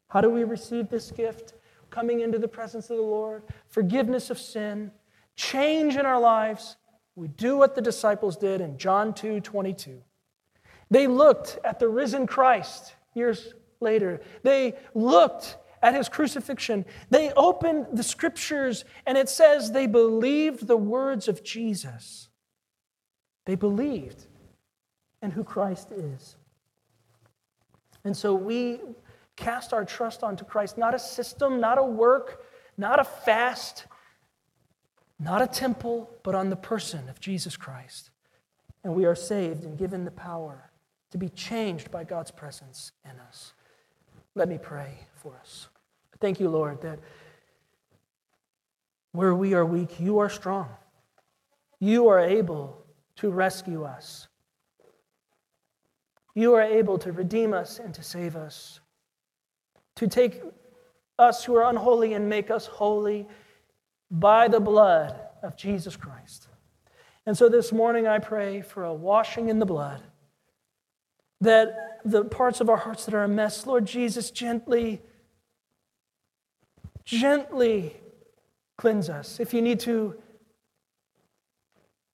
How 0.09 0.21
do 0.21 0.31
we 0.31 0.45
receive 0.45 0.89
this 0.89 1.11
gift? 1.11 1.55
Coming 1.93 2.21
into 2.21 2.39
the 2.39 2.49
presence 2.49 2.89
of 2.89 2.97
the 2.97 3.03
Lord, 3.03 3.43
forgiveness 3.69 4.31
of 4.31 4.39
sin, 4.39 4.91
change 5.37 5.97
in 5.97 6.07
our 6.07 6.19
lives. 6.19 6.77
We 7.17 7.29
do 7.29 7.59
what 7.59 7.75
the 7.75 7.83
disciples 7.83 8.39
did 8.39 8.63
in 8.63 8.79
John 8.79 9.13
2 9.13 9.41
22. 9.41 10.03
They 10.91 11.07
looked 11.07 11.59
at 11.65 11.79
the 11.79 11.89
risen 11.89 12.27
Christ 12.27 12.95
years 13.15 13.53
later. 13.81 14.23
They 14.43 14.75
looked 14.95 15.59
at 15.83 15.95
his 15.95 16.09
crucifixion. 16.09 16.87
They 17.11 17.31
opened 17.33 17.89
the 17.93 18.03
scriptures, 18.03 18.87
and 19.07 19.19
it 19.19 19.29
says 19.29 19.73
they 19.73 19.87
believed 19.87 20.67
the 20.67 20.77
words 20.79 21.29
of 21.29 21.45
Jesus. 21.45 22.31
They 23.45 23.55
believed 23.55 24.27
in 25.21 25.33
who 25.33 25.45
Christ 25.45 25.93
is. 25.93 26.37
And 28.05 28.17
so 28.17 28.35
we 28.35 28.81
cast 29.37 29.73
our 29.73 29.85
trust 29.85 30.23
onto 30.23 30.45
Christ, 30.45 30.79
not 30.79 30.95
a 30.95 30.99
system, 30.99 31.61
not 31.61 31.79
a 31.79 31.83
work, 31.83 32.45
not 32.77 33.01
a 33.01 33.05
fast, 33.05 33.87
not 35.19 35.43
a 35.43 35.47
temple, 35.47 36.11
but 36.23 36.35
on 36.35 36.51
the 36.51 36.57
person 36.57 37.09
of 37.09 37.21
Jesus 37.21 37.57
Christ. 37.57 38.11
And 38.85 38.95
we 38.95 39.05
are 39.05 39.15
saved 39.15 39.65
and 39.65 39.79
given 39.79 40.05
the 40.05 40.11
power 40.11 40.71
to 41.13 41.19
be 41.19 41.29
changed 41.29 41.91
by 41.91 42.05
God's 42.05 42.31
presence 42.31 42.93
in 43.05 43.19
us. 43.21 43.53
Let 44.35 44.49
me 44.49 44.59
pray 44.59 45.07
for 45.15 45.37
us. 45.41 45.69
Thank 46.21 46.41
you, 46.41 46.49
Lord, 46.49 46.81
that 46.83 46.99
where 49.13 49.35
we 49.35 49.55
are 49.55 49.67
weak, 49.67 50.01
you 50.01 50.19
are 50.19 50.31
strong. 50.31 50.69
You 51.79 52.09
are 52.09 52.21
able 52.21 52.83
to 53.17 53.31
rescue 53.31 53.85
us. 53.85 54.29
You 56.35 56.55
are 56.55 56.63
able 56.63 56.99
to 56.99 57.13
redeem 57.13 57.53
us 57.53 57.79
and 57.79 57.93
to 57.95 58.03
save 58.03 58.37
us, 58.37 58.81
to 59.97 60.07
take 60.07 60.43
us 61.19 61.45
who 61.45 61.55
are 61.55 61.69
unholy 61.69 62.15
and 62.15 62.29
make 62.29 62.51
us 62.51 62.67
holy 62.67 63.29
by 64.11 64.49
the 64.49 64.61
blood 64.61 65.19
of 65.43 65.57
Jesus 65.57 65.97
Christ. 65.97 66.49
And 67.27 67.37
so 67.37 67.49
this 67.49 67.73
morning 67.73 68.07
I 68.07 68.19
pray 68.19 68.63
for 68.63 68.85
a 68.85 68.95
washing 68.95 69.49
in 69.49 69.59
the 69.59 69.67
blood 69.67 70.03
that 71.41 72.01
the 72.05 72.25
parts 72.25 72.61
of 72.61 72.69
our 72.69 72.77
hearts 72.77 73.05
that 73.05 73.15
are 73.15 73.25
a 73.25 73.29
mess, 73.29 73.67
Lord 73.67 73.87
Jesus, 73.87 74.31
gently, 74.31 75.01
gently 77.05 77.97
cleanse 78.77 79.09
us. 79.09 79.41
If 79.41 79.55
you 79.55 79.63
need 79.63 79.81
to, 79.81 80.17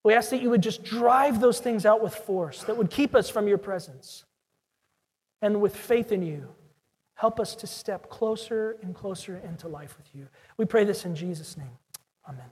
we 0.04 0.14
ask 0.14 0.30
that 0.30 0.42
you 0.42 0.50
would 0.50 0.62
just 0.62 0.84
drive 0.84 1.40
those 1.40 1.60
things 1.60 1.86
out 1.86 2.02
with 2.02 2.14
force 2.14 2.62
that 2.64 2.76
would 2.76 2.90
keep 2.90 3.14
us 3.14 3.28
from 3.28 3.48
your 3.48 3.58
presence. 3.58 4.24
And 5.40 5.60
with 5.60 5.76
faith 5.76 6.10
in 6.10 6.22
you, 6.22 6.48
help 7.18 7.40
us 7.40 7.56
to 7.56 7.66
step 7.66 8.08
closer 8.08 8.76
and 8.80 8.94
closer 8.94 9.38
into 9.38 9.66
life 9.66 9.96
with 9.98 10.06
you. 10.14 10.28
We 10.56 10.64
pray 10.66 10.84
this 10.84 11.04
in 11.04 11.16
Jesus' 11.16 11.56
name. 11.56 11.76
Amen. 12.28 12.46